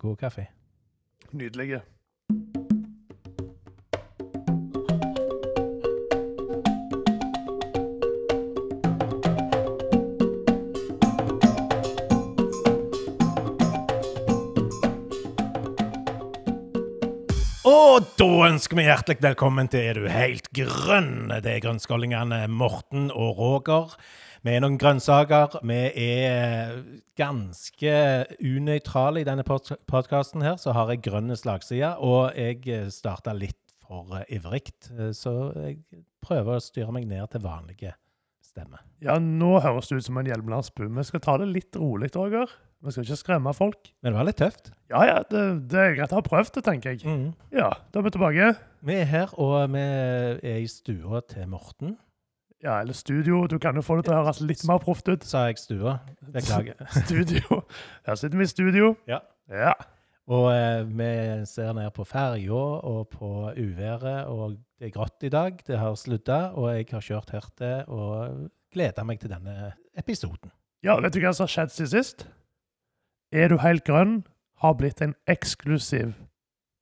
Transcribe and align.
god 0.00 0.18
kaffe. 0.20 0.48
Nydelig. 1.32 1.80
Og 17.66 18.04
da 18.20 18.26
ønsker 18.46 18.76
vi 18.76 18.84
hjertelig 18.86 19.22
velkommen 19.24 19.68
til 19.72 19.80
Er 19.88 19.96
du 19.96 20.04
helt 20.12 20.46
grønn? 20.54 21.30
Det 21.42 21.48
er 21.48 21.62
grønnskålingene 21.64 22.44
Morten 22.52 23.08
og 23.10 23.40
Roger. 23.40 23.96
Vi 24.46 24.52
er 24.54 24.60
noen 24.62 24.76
grønnsaker. 24.78 25.56
Vi 25.66 25.76
er 25.90 26.76
ganske 27.18 27.94
unøytrale 28.38 29.24
i 29.24 29.26
denne 29.26 29.42
podkasten 29.42 30.44
her. 30.46 30.54
Så 30.62 30.70
har 30.76 30.92
jeg 30.92 31.02
grønne 31.08 31.34
slagsider, 31.34 31.98
og 31.98 32.30
jeg 32.38 32.92
starta 32.94 33.34
litt 33.34 33.58
for 33.82 34.20
ivrig. 34.30 34.70
Så 35.18 35.32
jeg 35.64 35.80
prøver 36.22 36.60
å 36.60 36.62
styre 36.62 36.94
meg 36.94 37.08
ned 37.10 37.26
til 37.34 37.42
vanlige 37.42 37.96
stemmer. 38.38 38.86
Ja, 39.02 39.18
nå 39.18 39.56
høres 39.66 39.90
det 39.90 39.98
ut 39.98 40.06
som 40.06 40.22
en 40.22 40.30
hjelmelandsbu. 40.30 40.86
Vi 40.94 41.08
skal 41.10 41.26
ta 41.26 41.36
det 41.42 41.50
litt 41.50 41.82
rolig, 41.82 42.14
Roger. 42.14 42.54
Vi 42.86 42.94
skal 42.94 43.02
ikke 43.02 43.18
skremme 43.24 43.50
folk. 43.56 43.90
Men 43.98 44.14
det 44.14 44.20
var 44.20 44.30
litt 44.30 44.38
tøft. 44.44 44.70
Ja, 44.94 45.02
ja, 45.10 45.20
det, 45.26 45.46
det 45.74 45.82
er 45.82 45.98
greit 45.98 46.14
å 46.14 46.22
ha 46.22 46.28
prøvd 46.30 46.60
det, 46.60 46.68
tenker 46.70 46.94
jeg. 46.94 47.02
Mm. 47.02 47.32
Ja, 47.50 47.72
da 47.90 47.98
er 47.98 48.06
vi 48.06 48.14
tilbake. 48.14 48.54
Vi 48.86 49.02
er 49.02 49.10
her, 49.10 49.38
og 49.42 49.58
vi 49.74 49.82
er 49.82 50.60
i 50.62 50.70
stua 50.70 51.26
til 51.34 51.50
Morten. 51.50 51.98
Ja, 52.64 52.80
eller 52.80 52.92
studio. 52.96 53.46
Du 53.46 53.58
kan 53.58 53.76
jo 53.76 53.82
få 53.84 53.96
det 53.98 54.06
til 54.06 54.14
å 54.16 54.22
høres 54.22 54.40
litt 54.40 54.62
mer 54.68 54.78
proft 54.82 55.08
ut. 55.12 55.24
Sa 55.28 55.44
jeg 55.50 55.58
stua? 55.60 55.98
Beklager. 56.32 56.78
Studio. 57.04 57.60
Her 58.06 58.16
sitter 58.16 58.38
vi 58.40 58.46
i 58.46 58.50
studio. 58.50 58.94
Ja. 59.10 59.20
Ja. 59.52 59.74
Og 60.26 60.48
eh, 60.50 60.80
vi 60.88 61.10
ser 61.46 61.74
ned 61.76 61.92
på 61.94 62.02
ferja 62.08 62.56
og 62.82 63.04
på 63.12 63.28
uværet, 63.54 64.26
og 64.26 64.56
det 64.80 64.88
er 64.88 64.94
grått 64.96 65.22
i 65.28 65.30
dag. 65.30 65.60
Det 65.68 65.78
har 65.78 65.94
sludda, 66.00 66.40
og 66.58 66.72
jeg 66.74 66.88
har 66.90 67.04
kjørt 67.04 67.30
her 67.36 67.46
til 67.60 67.84
og 67.92 68.48
gleder 68.74 69.06
meg 69.06 69.20
til 69.22 69.30
denne 69.30 69.70
episoden. 69.96 70.50
ja, 70.82 70.96
vet 71.00 71.14
du 71.14 71.20
hva 71.22 71.30
som 71.36 71.46
har 71.46 71.52
skjedd 71.54 71.76
siden 71.76 71.92
sist? 71.92 72.26
Er 73.32 73.52
du 73.52 73.58
helt 73.62 73.84
grønn? 73.86 74.24
Har 74.64 74.74
blitt 74.80 75.02
en 75.04 75.14
eksklusiv 75.30 76.14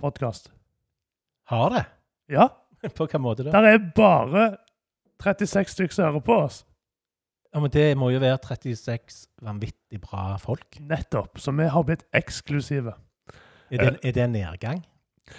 podkast. 0.01 0.49
Har 1.51 1.69
det? 1.75 1.85
Ja, 2.33 2.49
På 2.97 3.05
hvilken 3.05 3.23
måte 3.25 3.45
da? 3.45 3.53
der 3.59 3.75
er 3.75 3.79
bare 3.97 4.45
36 5.23 5.73
stykker 5.77 5.95
som 5.95 6.05
hører 6.09 6.25
på 6.27 6.37
oss. 6.47 6.65
Ja, 7.55 7.61
men 7.63 7.71
Det 7.71 7.97
må 7.97 8.09
jo 8.11 8.19
være 8.19 8.39
36 8.43 9.29
vanvittig 9.43 10.01
bra 10.03 10.37
folk. 10.43 10.81
Nettopp. 10.81 11.39
Så 11.39 11.53
vi 11.55 11.69
har 11.71 11.85
blitt 11.87 12.03
eksklusive. 12.13 12.97
Er 13.71 13.79
det, 13.79 13.99
er 14.05 14.13
det 14.13 14.23
en 14.25 14.33
nedgang? 14.35 14.83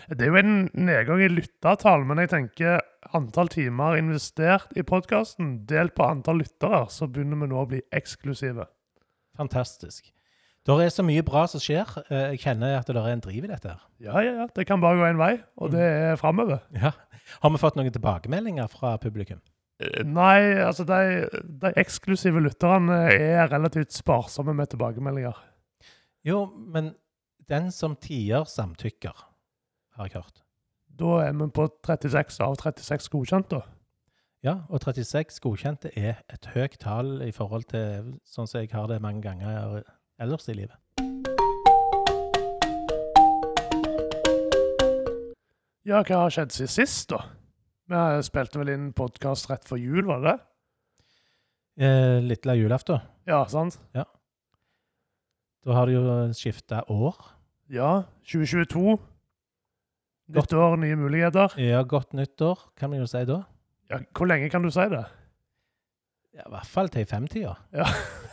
Det 0.10 0.22
er 0.26 0.32
jo 0.32 0.40
en 0.40 0.70
nedgang 0.74 1.22
i 1.22 1.28
lyttertall, 1.30 2.06
men 2.08 2.18
jeg 2.24 2.30
tenker 2.32 2.80
antall 3.14 3.48
timer 3.54 4.00
investert 4.00 4.72
i 4.76 4.82
podkasten, 4.82 5.66
delt 5.70 5.94
på 5.96 6.08
antall 6.08 6.40
lyttere, 6.42 6.88
så 6.90 7.06
begynner 7.08 7.38
vi 7.44 7.52
nå 7.52 7.60
å 7.62 7.68
bli 7.70 7.82
eksklusive. 7.94 8.66
Fantastisk. 9.38 10.08
Det 10.66 10.74
er 10.82 10.90
så 10.90 11.04
mye 11.06 11.22
bra 11.22 11.44
som 11.48 11.62
skjer. 11.62 11.86
Eh, 12.10 12.32
Jeg 12.34 12.40
kjenner 12.48 12.80
at 12.80 12.88
det 12.90 12.96
er 12.98 13.12
en 13.12 13.22
driv 13.22 13.44
i 13.46 13.52
dette. 13.52 13.70
her. 13.70 13.82
Ja, 14.00 14.20
ja, 14.26 14.32
ja. 14.42 14.48
Det 14.56 14.66
kan 14.66 14.82
bare 14.82 14.98
gå 14.98 15.06
én 15.12 15.18
vei, 15.22 15.36
og 15.62 15.72
det 15.72 15.82
er 15.84 16.16
framover. 16.16 16.64
Ja. 16.74 16.92
Har 17.44 17.52
vi 17.52 17.58
fått 17.62 17.76
noen 17.78 17.92
tilbakemeldinger 17.94 18.68
fra 18.72 18.98
publikum? 18.98 19.42
Nei, 20.08 20.56
altså 20.64 20.86
de, 20.88 21.28
de 21.62 21.72
eksklusive 21.76 22.40
lytterne 22.40 22.96
er 23.12 23.50
relativt 23.52 23.92
sparsomme 23.94 24.54
med 24.56 24.72
tilbakemeldinger. 24.72 25.36
Jo, 26.24 26.46
men 26.56 26.94
den 27.50 27.72
som 27.76 27.98
tier, 28.00 28.48
samtykker, 28.48 29.26
har 29.96 30.08
jeg 30.08 30.16
hørt. 30.22 30.42
Da 30.88 31.20
er 31.26 31.36
vi 31.36 31.50
på 31.52 31.68
36 31.86 32.40
av 32.40 32.56
36 32.56 33.12
godkjent, 33.12 33.52
da. 33.52 33.66
Ja, 34.46 34.60
og 34.70 34.80
36 34.80 35.42
godkjente 35.44 35.92
er 35.98 36.24
et 36.32 36.48
høyt 36.54 36.80
tall 36.80 37.20
i 37.26 37.32
forhold 37.36 37.68
til 37.72 38.16
sånn 38.24 38.48
som 38.48 38.62
jeg 38.62 38.72
har 38.72 38.88
det 38.88 39.02
mange 39.04 39.26
ganger 39.26 39.82
ellers 40.22 40.48
i 40.48 40.56
livet. 40.56 40.78
Ja, 45.86 46.00
hva 46.02 46.24
har 46.24 46.32
skjedd 46.34 46.56
siden 46.56 46.72
sist, 46.72 47.12
da? 47.12 47.26
Vi 47.86 48.02
spilte 48.26 48.58
vel 48.62 48.72
inn 48.74 48.86
podkast 48.98 49.50
rett 49.52 49.66
før 49.70 49.78
jul, 49.82 50.06
var 50.10 50.22
det 50.24 50.32
det? 50.32 50.38
Eh, 51.86 52.20
Lille 52.24 52.56
julaften, 52.58 53.02
Ja, 53.28 53.44
sant? 53.52 53.78
Ja. 53.94 54.06
da 55.66 55.74
har 55.74 55.86
det 55.90 55.96
jo 55.98 56.16
skifta 56.34 56.84
år. 56.90 57.16
Ja. 57.70 58.04
2022. 58.26 58.98
Nytt 60.34 60.54
år, 60.58 60.78
nye 60.82 60.96
muligheter. 60.98 61.54
Ja, 61.62 61.84
godt 61.84 62.14
nyttår, 62.18 62.58
kan 62.78 62.90
vi 62.92 62.98
jo 62.98 63.06
si 63.10 63.22
da. 63.26 63.44
Ja, 63.92 64.00
hvor 64.18 64.26
lenge 64.30 64.50
kan 64.50 64.64
du 64.66 64.72
si 64.74 64.86
det? 64.90 65.04
Ja, 66.34 66.46
I 66.48 66.50
hvert 66.56 66.66
fall 66.68 66.90
til 66.90 67.02
i 67.06 67.10
femtida. 67.10 67.54
Ja, 67.74 67.86
50. 67.86 68.25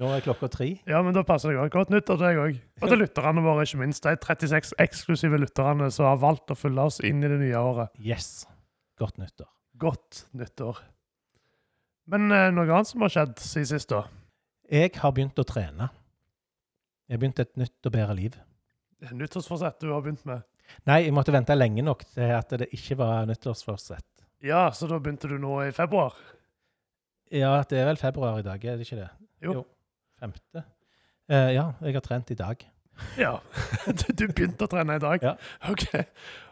Nå 0.00 0.10
er 0.14 0.22
klokka 0.24 0.48
tre. 0.52 0.68
Ja, 0.88 1.00
men 1.04 1.16
da 1.16 1.24
passer 1.26 1.52
det 1.52 1.58
godt. 1.58 1.72
Godt 1.74 1.92
nyttår 1.94 2.18
til 2.20 2.26
deg 2.26 2.40
òg. 2.42 2.60
Og 2.82 2.92
til 2.92 3.02
lytterne 3.02 3.44
våre, 3.44 3.64
ikke 3.66 3.80
minst. 3.82 4.06
De 4.06 4.14
36 4.14 4.76
eksklusive 4.84 5.40
lytterne 5.42 5.90
som 5.94 6.08
har 6.08 6.20
valgt 6.22 6.54
å 6.54 6.58
følge 6.58 6.86
oss 6.90 7.00
inn 7.04 7.24
i 7.24 7.30
det 7.30 7.40
nye 7.42 7.62
året. 7.62 7.94
Yes. 8.02 8.46
Godt 9.00 9.18
nyttår. 9.22 9.50
Godt 9.78 10.24
nyttår. 10.38 10.82
Men 12.08 12.30
eh, 12.32 12.48
noe 12.54 12.68
annet 12.70 12.88
som 12.90 13.04
har 13.04 13.12
skjedd 13.12 13.34
siden 13.42 13.70
sist, 13.74 13.92
da? 13.92 14.06
Jeg 14.72 14.94
har 15.00 15.14
begynt 15.16 15.40
å 15.40 15.46
trene. 15.48 15.90
Jeg 17.08 17.16
har 17.16 17.22
begynt 17.22 17.42
et 17.44 17.54
nytt 17.60 17.88
og 17.88 17.94
bedre 17.94 18.16
liv. 18.16 18.38
Nyttårsforsett 19.14 19.80
du 19.84 19.92
har 19.92 20.02
begynt 20.04 20.24
med? 20.28 20.42
Nei, 20.88 21.02
jeg 21.06 21.14
måtte 21.16 21.32
vente 21.32 21.54
lenge 21.56 21.84
nok 21.84 22.02
til 22.12 22.32
at 22.36 22.50
det 22.60 22.68
ikke 22.76 22.98
var 23.00 23.28
nyttårsforsett. 23.28 24.06
Ja, 24.44 24.68
så 24.74 24.86
da 24.90 24.98
begynte 25.02 25.30
du 25.30 25.38
nå 25.40 25.54
i 25.64 25.72
februar? 25.74 26.16
Ja, 27.32 27.62
det 27.68 27.78
er 27.78 27.88
vel 27.90 28.00
februar 28.00 28.38
i 28.40 28.46
dag, 28.46 28.64
er 28.64 28.76
det 28.78 28.86
ikke 28.86 29.02
det? 29.02 29.08
Jo. 29.44 29.62
Femte. 30.20 30.64
Eh, 31.28 31.52
ja, 31.54 31.70
jeg 31.84 31.96
har 31.98 32.04
trent 32.04 32.30
i 32.30 32.38
dag. 32.38 32.66
Ja. 33.14 33.36
Du, 33.86 34.24
begynte 34.26 34.66
å 34.66 34.70
trene 34.70 34.96
i 34.98 35.02
dag? 35.02 35.22
Ja. 35.22 35.36
Ok. 35.70 35.84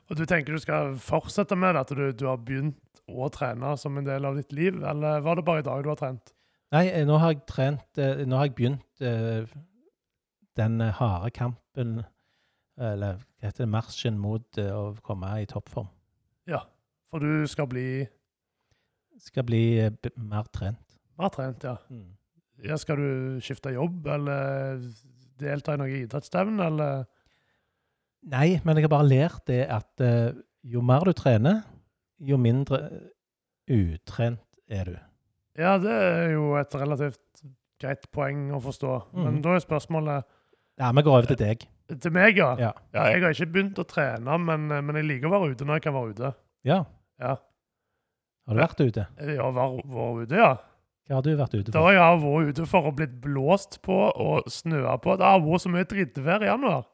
Og 0.06 0.18
du 0.20 0.22
tenker 0.30 0.54
du 0.54 0.62
skal 0.62 0.92
fortsette 1.02 1.56
med 1.58 1.74
det? 1.74 1.80
At 1.82 1.94
du, 1.98 2.04
du 2.14 2.26
har 2.28 2.38
begynt 2.38 3.00
å 3.10 3.26
trene 3.34 3.72
som 3.80 3.96
en 3.98 4.06
del 4.06 4.28
av 4.28 4.38
ditt 4.38 4.54
liv? 4.54 4.78
Eller 4.78 5.24
var 5.26 5.40
det 5.40 5.46
bare 5.48 5.64
i 5.64 5.66
dag 5.66 5.82
du 5.82 5.90
har 5.90 5.98
trent? 5.98 6.30
Nei, 6.74 6.84
eh, 6.90 7.02
nå 7.06 7.18
har 7.22 7.34
jeg 7.34 7.42
trent 7.50 7.98
eh, 8.02 8.22
Nå 8.26 8.38
har 8.38 8.48
jeg 8.48 8.54
begynt 8.58 9.02
eh, 9.02 9.50
den 10.58 10.80
harde 10.98 11.30
kampen 11.34 12.00
Eller 12.78 13.18
hva 13.18 13.46
heter 13.46 13.64
det? 13.64 13.70
Marsjen 13.74 14.18
mot 14.18 14.58
å 14.62 14.88
komme 15.06 15.30
i 15.42 15.46
toppform. 15.50 15.90
Ja, 16.50 16.62
For 17.10 17.22
du 17.22 17.46
skal 17.50 17.68
bli 17.70 17.88
Skal 19.18 19.44
bli 19.48 19.78
eh, 19.80 19.90
mer 20.16 20.44
trent. 20.52 20.78
mer 21.18 21.28
trent, 21.32 21.62
ja. 21.64 21.76
Mm. 21.90 22.10
ja. 22.64 22.76
Skal 22.76 22.96
du 23.00 23.40
skifte 23.40 23.72
jobb, 23.72 24.06
eller 24.06 24.80
delta 25.40 25.74
i 25.74 25.80
noe 25.80 25.88
idrettsstevne, 26.02 26.66
eller? 26.66 27.04
Nei, 28.26 28.60
men 28.64 28.76
jeg 28.76 28.84
har 28.88 28.92
bare 28.96 29.08
lært 29.08 29.44
det 29.46 29.62
at 29.70 30.00
eh, 30.04 30.32
jo 30.66 30.82
mer 30.82 31.04
du 31.06 31.12
trener, 31.16 31.62
jo 32.18 32.36
mindre 32.40 32.80
utrent 33.70 34.42
er 34.68 34.84
du. 34.90 34.96
Ja, 35.56 35.76
det 35.80 35.92
er 35.92 36.32
jo 36.34 36.50
et 36.60 36.74
relativt 36.76 37.42
greit 37.80 38.06
poeng 38.12 38.50
å 38.56 38.60
forstå. 38.60 38.92
Men 39.14 39.34
Mhm. 39.38 39.42
da 39.42 39.54
er 39.56 39.60
spørsmålet 39.64 40.24
Ja, 40.78 40.92
vi 40.92 41.02
går 41.02 41.12
over 41.18 41.26
til 41.26 41.36
deg. 41.36 41.66
til 42.00 42.10
meg, 42.12 42.36
ja. 42.36 42.54
Ja. 42.58 42.72
Ja, 42.92 43.04
jeg 43.12 43.22
har 43.22 43.30
ikke 43.30 43.52
begynt 43.52 43.78
å 43.78 43.84
trene, 43.86 44.38
men, 44.38 44.66
men 44.68 44.94
jeg 44.96 45.04
liker 45.04 45.28
å 45.28 45.30
være 45.32 45.52
ute 45.54 45.64
når 45.64 45.74
jeg 45.76 45.82
kan 45.82 45.94
være 45.94 46.10
ute. 46.14 46.34
Ja. 46.64 46.84
Ja, 47.20 47.36
Har 48.46 48.54
du 48.54 48.62
vært 48.62 48.80
ute? 48.80 49.04
jeg 49.18 49.38
har 49.42 49.54
vært, 49.54 49.86
vært 49.90 50.28
ute, 50.28 50.36
ja. 50.38 50.50
Hva 51.06 51.16
har 51.18 51.24
du 51.26 51.32
vært 51.38 51.54
ute 51.56 51.72
for? 51.72 51.74
Da 51.74 51.94
jeg 51.94 52.02
har 52.02 52.20
vært 52.22 52.52
ute 52.52 52.66
for 52.70 52.86
å 52.86 52.92
blitt 52.94 53.16
blåst 53.22 53.80
på 53.82 53.96
og 54.10 54.46
snøa 54.50 54.94
på. 55.02 55.16
Det 55.18 55.26
har 55.26 55.42
vært 55.42 55.64
så 55.64 55.72
mye 55.74 55.88
drittvær 55.90 56.44
i 56.46 56.50
januar. 56.50 56.84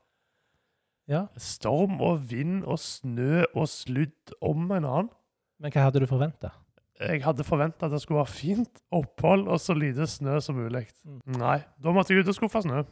Ja, 1.10 1.26
Storm 1.36 2.00
og 2.00 2.24
vind 2.30 2.62
og 2.64 2.80
snø 2.80 3.42
og 3.50 3.68
sludd 3.68 4.32
om 4.40 4.64
en 4.70 4.86
annen. 4.86 5.12
Men 5.60 5.74
hva 5.74 5.86
hadde 5.90 6.00
du 6.00 6.08
forventa? 6.08 6.54
Jeg 7.02 7.20
hadde 7.24 7.44
forventa 7.44 7.88
at 7.88 7.92
det 7.92 8.00
skulle 8.00 8.22
være 8.22 8.32
fint 8.32 8.82
opphold 8.94 9.44
og 9.50 9.60
så 9.60 9.76
lite 9.76 10.08
snø 10.08 10.40
som 10.40 10.56
mulig. 10.56 10.86
Mm. 11.04 11.20
Nei, 11.36 11.58
da 11.76 11.92
måtte 11.92 12.14
jeg 12.14 12.24
ut 12.24 12.32
og 12.32 12.38
skuffe 12.38 12.64
snø. 12.64 12.86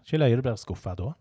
Ikke 0.00 0.22
løye 0.22 0.38
du 0.38 0.44
blir 0.46 0.56
skuffa 0.56 0.96
da. 0.96 1.12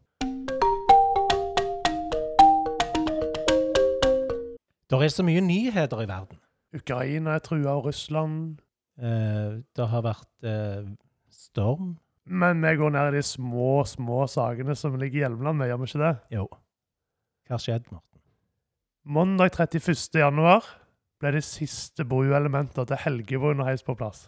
Det 4.87 5.03
er 5.03 5.11
så 5.11 5.23
mye 5.27 5.43
nyheter 5.43 5.99
i 6.05 6.07
verden. 6.07 6.39
Ukraina 6.75 7.37
er 7.37 7.43
trua 7.45 7.77
og 7.77 7.87
Russland. 7.87 8.57
Eh, 8.99 9.59
det 9.77 9.87
har 9.91 10.03
vært 10.05 10.47
eh, 10.47 10.89
storm. 11.31 11.95
Men 12.27 12.59
vi 12.63 12.73
går 12.75 12.91
ned 12.91 13.13
i 13.13 13.19
de 13.19 13.23
små, 13.23 13.85
små 13.87 14.25
sakene 14.27 14.75
som 14.75 14.97
ligger 14.99 15.21
i 15.21 15.23
Hjelmeland 15.23 15.61
vi 15.61 15.69
gjør 15.69 15.79
vi 15.79 15.87
ikke 15.91 16.01
det? 16.03 16.15
Jo. 16.35 16.47
Hva 17.47 17.55
har 17.55 17.63
skjedd, 17.63 17.85
Morten? 17.91 18.03
Mandag 19.07 19.53
31. 19.55 20.19
januar 20.19 20.65
ble 21.21 21.31
de 21.37 21.41
siste 21.45 22.03
bruelementene 22.05 22.83
til 22.89 22.99
Helgebrua 23.05 23.69
heist 23.69 23.87
på 23.87 23.95
plass. 23.95 24.25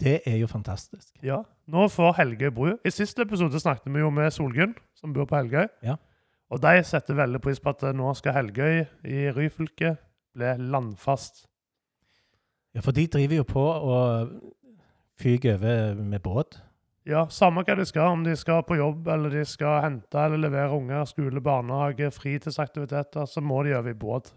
Det 0.00 0.22
er 0.26 0.38
jo 0.40 0.48
fantastisk. 0.50 1.12
Ja, 1.22 1.42
nå 1.70 1.84
får 1.92 2.16
Helgøy 2.18 2.50
bru. 2.54 2.70
I 2.82 2.90
siste 2.90 3.22
episode 3.22 3.60
snakket 3.60 3.92
vi 3.92 4.00
jo 4.00 4.08
med 4.10 4.32
Solgunn, 4.34 4.72
som 4.98 5.12
bor 5.14 5.28
på 5.30 5.36
Helgøy. 5.36 5.68
Ja. 5.84 5.98
Og 6.52 6.62
de 6.64 6.82
setter 6.84 7.16
veldig 7.16 7.40
pris 7.44 7.60
på 7.62 7.70
at 7.70 7.84
nå 7.96 8.10
skal 8.18 8.34
Helgøy 8.40 8.82
i 9.08 9.28
Ryfylke 9.36 9.94
bli 10.34 10.54
landfast. 10.72 11.46
Ja, 12.72 12.80
for 12.80 12.96
de 12.96 13.06
driver 13.06 13.42
jo 13.42 13.46
på 13.48 13.62
og 13.62 14.30
fyker 15.20 15.58
over 15.58 15.94
med 16.02 16.22
båt. 16.24 16.60
Ja, 17.08 17.24
samme 17.34 17.64
hva 17.66 17.74
de 17.74 17.84
skal, 17.86 18.14
om 18.14 18.22
de 18.22 18.34
skal 18.38 18.62
på 18.62 18.78
jobb, 18.78 19.08
eller 19.10 19.32
de 19.34 19.42
skal 19.48 19.80
hente 19.82 20.22
eller 20.22 20.38
levere 20.44 20.76
unger, 20.76 21.02
skole, 21.10 21.42
barnehage, 21.42 22.12
fritidsaktiviteter, 22.14 23.26
så 23.26 23.42
må 23.42 23.64
de 23.66 23.74
over 23.74 23.90
i 23.90 23.98
båt. 23.98 24.30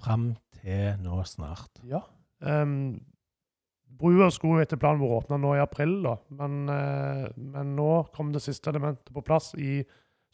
Fram 0.00 0.30
til 0.60 1.00
nå 1.02 1.18
snart. 1.26 1.82
Ja. 1.90 2.04
Um, 2.38 3.00
brua 4.00 4.30
skulle 4.32 4.62
etter 4.62 4.78
planen 4.80 5.02
vært 5.02 5.24
åpna 5.24 5.40
nå 5.42 5.56
i 5.58 5.64
april, 5.64 5.98
da, 6.06 6.14
men, 6.38 6.62
uh, 6.70 7.26
men 7.34 7.74
nå 7.76 7.90
kom 8.14 8.30
det 8.32 8.44
siste 8.46 8.70
elementet 8.70 9.10
på 9.12 9.26
plass 9.26 9.50
i 9.58 9.80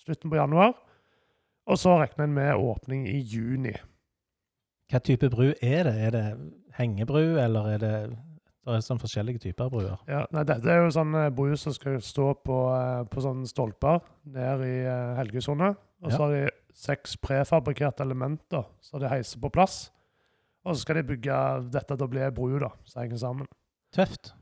slutten 0.05 0.31
på 0.31 0.39
januar. 0.39 0.77
Og 1.67 1.81
så 1.81 1.97
regner 1.99 2.29
en 2.29 2.37
med 2.37 2.61
åpning 2.61 3.09
i 3.11 3.17
juni. 3.25 3.73
Hva 4.93 5.01
type 5.03 5.33
bru 5.33 5.49
er 5.49 5.89
det? 5.89 5.97
Er 5.97 6.13
det 6.15 6.27
hengebru, 6.79 7.37
eller 7.41 7.75
er 7.75 7.79
det 7.83 7.93
Det 8.67 8.75
er 8.75 8.81
sånn 8.83 8.99
forskjellige 8.99 9.39
typer 9.45 9.69
bruer. 9.71 9.99
Ja, 10.11 10.25
nei, 10.35 10.43
Dette 10.43 10.67
er 10.67 10.81
jo 10.83 10.91
sånn 10.91 11.15
eh, 11.15 11.29
bru 11.31 11.53
som 11.57 11.73
skal 11.73 12.01
stå 12.03 12.33
på, 12.43 12.57
eh, 12.75 13.05
på 13.07 13.23
sånne 13.23 13.47
stolper 13.47 14.01
ned 14.27 14.65
i 14.67 14.73
uh, 14.83 15.15
Helgesundet. 15.21 15.77
Og 16.03 16.11
så 16.11 16.19
Ja. 16.19 16.25
har 16.25 16.33
de 16.35 16.51
seks 16.75 17.15
prefabrikerte 17.17 18.03
elementer 18.03 18.65
som 18.83 18.99
de 19.01 19.07
heiser 19.09 19.39
på 19.39 19.53
plass. 19.55 19.93
Og 20.65 20.75
så 20.75 20.81
skal 20.81 20.97
de 20.99 21.05
bygge 21.15 21.71
dette 21.71 21.95
til 21.95 22.07
å 22.09 22.11
bli 22.11 22.21
ei 22.27 22.31
bru 22.35 22.59
da, 22.59 22.73
som 22.85 23.03
henger 23.05 23.23
sammen. 23.23 23.47
Tøft. 23.95 24.33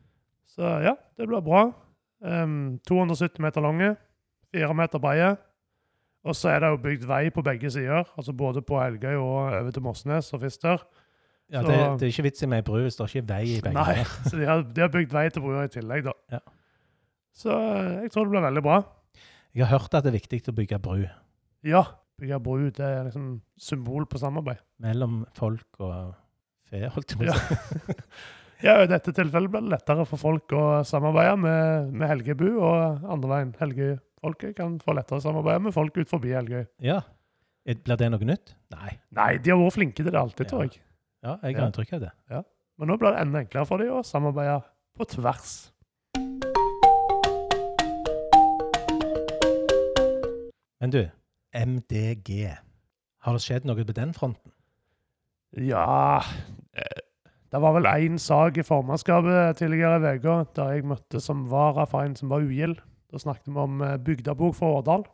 Så 0.48 0.62
ja, 0.82 0.96
det 1.18 1.28
blir 1.28 1.44
bra. 1.44 1.66
Um, 2.24 2.78
270 2.88 3.42
meter 3.44 3.60
lange, 3.60 3.96
4 4.56 4.72
meter 4.74 4.98
breie. 4.98 5.34
Og 6.24 6.32
så 6.32 6.48
er 6.48 6.60
det 6.64 6.70
jo 6.72 6.80
bygd 6.80 7.04
vei 7.04 7.28
på 7.28 7.44
begge 7.44 7.68
sider, 7.70 8.08
altså 8.16 8.32
både 8.32 8.62
på 8.64 8.80
Helgøy 8.80 9.18
og 9.18 9.52
over 9.52 9.70
til 9.70 9.82
Mossnes 9.84 10.32
og 10.32 10.40
Fister. 10.40 10.80
Ja, 11.52 11.60
Så- 11.60 11.68
det, 11.68 11.78
det 12.00 12.06
er 12.06 12.12
ikke 12.14 12.22
vits 12.30 12.42
i 12.42 12.46
meg 12.50 12.64
bru 12.64 12.78
hvis 12.82 12.96
det 12.96 13.06
ikke 13.10 13.22
er 13.22 13.28
vei 13.28 13.42
i 13.56 13.60
begge. 13.60 13.74
Nei, 13.74 14.04
så 14.30 14.38
de 14.40 14.46
har, 14.48 14.62
de 14.62 14.80
har 14.80 14.88
bygd 14.94 15.12
vei 15.12 15.26
til 15.30 15.42
brua 15.44 15.64
i 15.64 15.68
tillegg, 15.74 16.04
da. 16.04 16.12
Ja. 16.32 16.40
Så 17.34 17.50
jeg 18.02 18.10
tror 18.14 18.24
det 18.24 18.30
blir 18.36 18.46
veldig 18.46 18.62
bra. 18.64 18.78
Jeg 19.54 19.66
har 19.66 19.78
hørt 19.78 19.94
at 19.94 20.04
det 20.06 20.10
er 20.14 20.18
viktig 20.18 20.40
å 20.50 20.54
bygge 20.56 20.78
bru 20.82 21.04
Ja, 21.66 21.82
bygge 22.20 22.38
bru 22.42 22.70
det 22.70 22.80
er 22.86 23.04
liksom 23.08 23.40
symbol 23.58 24.06
på 24.06 24.18
samarbeid. 24.18 24.58
mellom 24.82 25.24
folk 25.34 25.78
og 25.80 26.14
fe, 26.70 26.88
holdt 26.94 27.14
jeg 27.14 27.20
på 27.20 27.28
å 27.28 27.36
si. 27.36 27.94
Ja, 28.64 28.78
I 28.80 28.86
dette 28.88 29.12
tilfellet 29.12 29.50
blir 29.52 29.60
det 29.66 29.74
lettere 29.74 30.06
for 30.08 30.16
folk 30.16 30.52
å 30.56 30.62
samarbeide 30.88 31.34
med, 31.36 31.90
med 32.00 32.08
Helgebu, 32.08 32.46
og 32.64 33.02
andre 33.12 33.28
veien. 33.28 33.50
Helgefolket 33.60 34.54
kan 34.56 34.78
få 34.80 34.94
lettere 34.96 35.18
å 35.20 35.24
samarbeide 35.26 35.66
med 35.66 35.74
folk 35.74 35.98
ut 36.00 36.08
forbi 36.08 36.32
Helgøy. 36.32 36.62
Ja. 36.80 37.02
Blir 37.66 37.98
det 38.00 38.08
noe 38.14 38.24
nytt? 38.30 38.54
Nei. 38.72 38.94
Nei, 39.18 39.36
de 39.42 39.52
har 39.52 39.60
vært 39.60 39.76
flinke 39.76 39.98
til 40.00 40.08
det 40.08 40.16
alltid, 40.16 40.46
Ja. 40.46 40.48
tror 40.54 40.62
jeg. 40.64 40.80
Ja, 41.24 41.38
jeg 41.42 41.54
Ja. 41.54 41.60
har 41.60 41.66
inntrykk 41.70 41.92
av 41.96 42.00
det. 42.00 42.10
Men 42.78 42.88
nå 42.88 42.96
blir 42.98 43.12
det 43.14 43.20
enda 43.22 43.38
enklere 43.40 43.66
for 43.66 43.78
dem 43.78 43.88
å 43.96 44.02
samarbeide 44.04 44.62
på 44.98 45.06
tvers. 45.08 45.70
Men 50.80 50.90
du, 50.92 51.02
MDG. 51.54 52.56
Har 53.24 53.32
det 53.38 53.40
skjedd 53.44 53.64
noe 53.64 53.84
på 53.88 53.94
den 53.96 54.12
fronten? 54.12 54.50
Ja 55.56 56.18
eh, 56.74 57.00
Det 57.52 57.60
var 57.62 57.72
vel 57.76 57.86
én 57.86 58.18
sak 58.18 58.58
i 58.58 58.64
formannskapet 58.66 59.56
tidligere 59.60 60.00
i 60.02 60.18
uka 60.18 60.34
der 60.58 60.72
jeg 60.74 60.84
møtte 60.90 61.20
som 61.22 61.44
vara 61.48 61.86
for 61.86 62.02
en 62.02 62.16
som 62.18 62.28
var 62.28 62.42
ugild. 62.42 62.80
Da 63.12 63.18
snakket 63.22 63.46
vi 63.54 63.56
om 63.62 63.80
eh, 63.80 63.96
bygdebok 63.96 64.54
for 64.58 64.80
Årdal. 64.82 65.06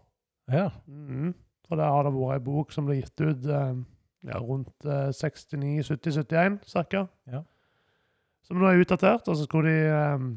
Ja. 0.50 0.70
Mhm. 0.88 1.34
Og 1.70 1.76
der 1.78 1.86
har 1.86 2.02
det 2.02 2.12
vært 2.16 2.34
ei 2.34 2.44
bok 2.48 2.72
som 2.72 2.86
ble 2.88 2.96
gitt 2.98 3.20
ut 3.20 3.46
eh, 3.46 3.74
ja, 4.26 4.38
rundt 4.38 4.84
eh, 4.84 5.10
69, 5.12 5.82
70, 5.88 6.12
71 6.12 6.60
ca. 6.90 7.06
Ja. 7.30 7.42
Som 8.46 8.60
nå 8.60 8.68
er 8.68 8.82
utdatert. 8.82 9.28
Og 9.28 9.38
så 9.38 9.46
skulle 9.46 9.72
de 9.72 9.88
eh, 9.88 10.28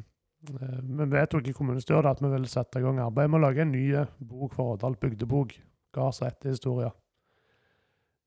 eh, 0.56 0.82
Vi 1.00 1.10
vedtok 1.12 1.48
i 1.50 1.56
kommunestyret 1.56 2.10
at 2.10 2.24
vi 2.24 2.32
ville 2.32 2.52
sette 2.52 2.80
i 2.80 2.86
gang 2.86 3.02
arbeid 3.04 3.32
med 3.32 3.42
å 3.42 3.46
lage 3.48 3.64
en 3.66 3.74
ny 3.76 3.86
eh, 4.00 4.12
bok 4.20 4.56
for 4.58 4.76
Årdal, 4.76 4.98
bygdebok. 5.02 5.56
Gards 5.94 6.24
rette 6.24 6.50
historier. 6.50 6.94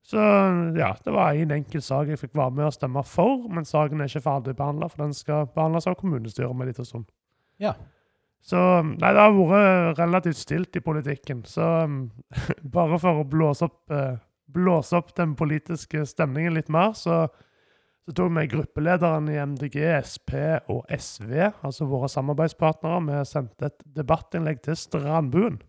Så 0.07 0.17
ja, 0.77 0.93
det 1.03 1.11
var 1.11 1.35
én 1.35 1.49
en 1.49 1.57
enkel 1.57 1.81
sak 1.83 2.07
jeg 2.07 2.19
fikk 2.21 2.37
være 2.39 2.53
med 2.55 2.69
å 2.69 2.71
stemme 2.71 3.01
for, 3.03 3.41
men 3.51 3.67
saken 3.67 3.99
er 3.99 4.07
ikke 4.07 4.23
ferdigbehandla, 4.23 4.87
for 4.87 5.03
den 5.03 5.11
skal 5.17 5.49
behandles 5.51 5.89
av 5.89 5.97
kommunestyret 5.99 6.47
om 6.47 6.63
en 6.63 6.69
liten 6.69 6.87
stund. 6.87 7.09
Ja. 7.59 7.73
Så 8.39 8.61
Nei, 8.87 9.09
det 9.11 9.19
har 9.19 9.35
vært 9.35 9.99
relativt 9.99 10.39
stilt 10.39 10.79
i 10.79 10.83
politikken. 10.85 11.41
Så 11.43 11.65
bare 12.77 13.01
for 13.03 13.19
å 13.19 13.27
blåse 13.27 13.67
opp, 13.67 13.81
eh, 13.91 14.15
blåse 14.53 14.95
opp 14.97 15.13
den 15.17 15.35
politiske 15.39 16.05
stemningen 16.07 16.55
litt 16.55 16.71
mer, 16.73 16.93
så, 16.97 17.25
så 18.05 18.15
tok 18.15 18.33
vi 18.37 18.47
gruppelederen 18.51 19.29
i 19.31 19.37
MDG, 19.43 19.77
Sp 20.07 20.33
og 20.71 20.83
SV, 20.91 21.33
altså 21.67 21.87
våre 21.89 22.09
samarbeidspartnere. 22.11 23.03
Vi 23.09 23.21
sendte 23.27 23.71
et 23.71 23.87
debattinnlegg 23.97 24.63
til 24.65 24.77
Strandbuen. 24.79 25.59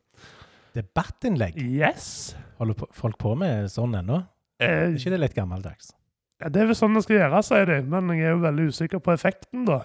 Debattinnlegg. 0.79 1.59
Yes! 1.59 2.37
Holder 2.59 2.89
folk 2.95 3.19
på 3.19 3.35
med 3.39 3.71
sånn 3.73 3.97
ennå? 3.99 4.23
Eh, 4.63 4.95
ikke 4.95 5.15
det 5.15 5.23
litt 5.23 5.39
gammeldags? 5.39 5.93
ja, 6.39 6.49
det 6.55 6.61
er 6.63 6.69
vel 6.71 6.77
sånn 6.79 6.95
det 6.95 7.03
skal 7.03 7.17
gjøres, 7.17 7.49
sier 7.51 7.67
de, 7.67 7.79
men 7.91 8.13
jeg 8.15 8.29
er 8.29 8.37
jo 8.37 8.43
veldig 8.45 8.67
usikker 8.71 9.01
på 9.03 9.15
effekten, 9.15 9.65
da. 9.67 9.83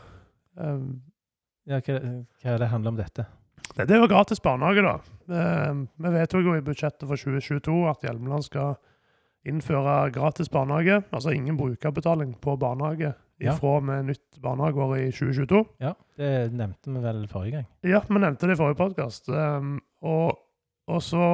Um, 0.60 1.02
Ja, 1.66 1.78
hva, 1.80 1.94
hva 2.44 2.52
er 2.52 2.58
det 2.60 2.68
handler 2.74 2.92
om 2.92 2.98
dette? 3.00 3.24
Det 3.74 3.90
er 3.90 4.02
jo 4.04 4.08
gratis 4.12 4.42
barnehage, 4.44 4.84
da. 4.86 4.98
Vi 5.98 6.12
vedtok 6.14 6.44
jo 6.46 6.56
i 6.58 6.62
budsjettet 6.66 7.08
for 7.10 7.18
2022 7.18 7.76
at 7.90 8.04
Hjelmeland 8.06 8.46
skal 8.46 8.76
innføre 9.50 10.12
gratis 10.16 10.50
barnehage, 10.52 11.02
altså 11.12 11.34
ingen 11.36 11.58
brukerbetaling 11.60 12.36
på 12.44 12.58
barnehage 12.60 13.14
Ja. 13.42 13.56
ifra 13.56 13.80
med 13.84 14.06
nytt 14.12 14.38
barnehageår 14.44 14.92
i 15.02 15.08
2022. 15.12 15.64
Ja, 15.82 15.94
det 16.18 16.54
nevnte 16.54 16.92
vi 16.94 17.02
vel 17.04 17.24
forrige 17.28 17.52
gang. 17.58 17.66
Ja, 17.84 18.00
vi 18.08 18.20
nevnte 18.22 18.48
det 18.48 18.54
i 18.56 18.60
forrige 18.62 18.78
podkast. 18.80 19.28
Og, 19.28 20.38
og 20.88 21.02
så 21.04 21.26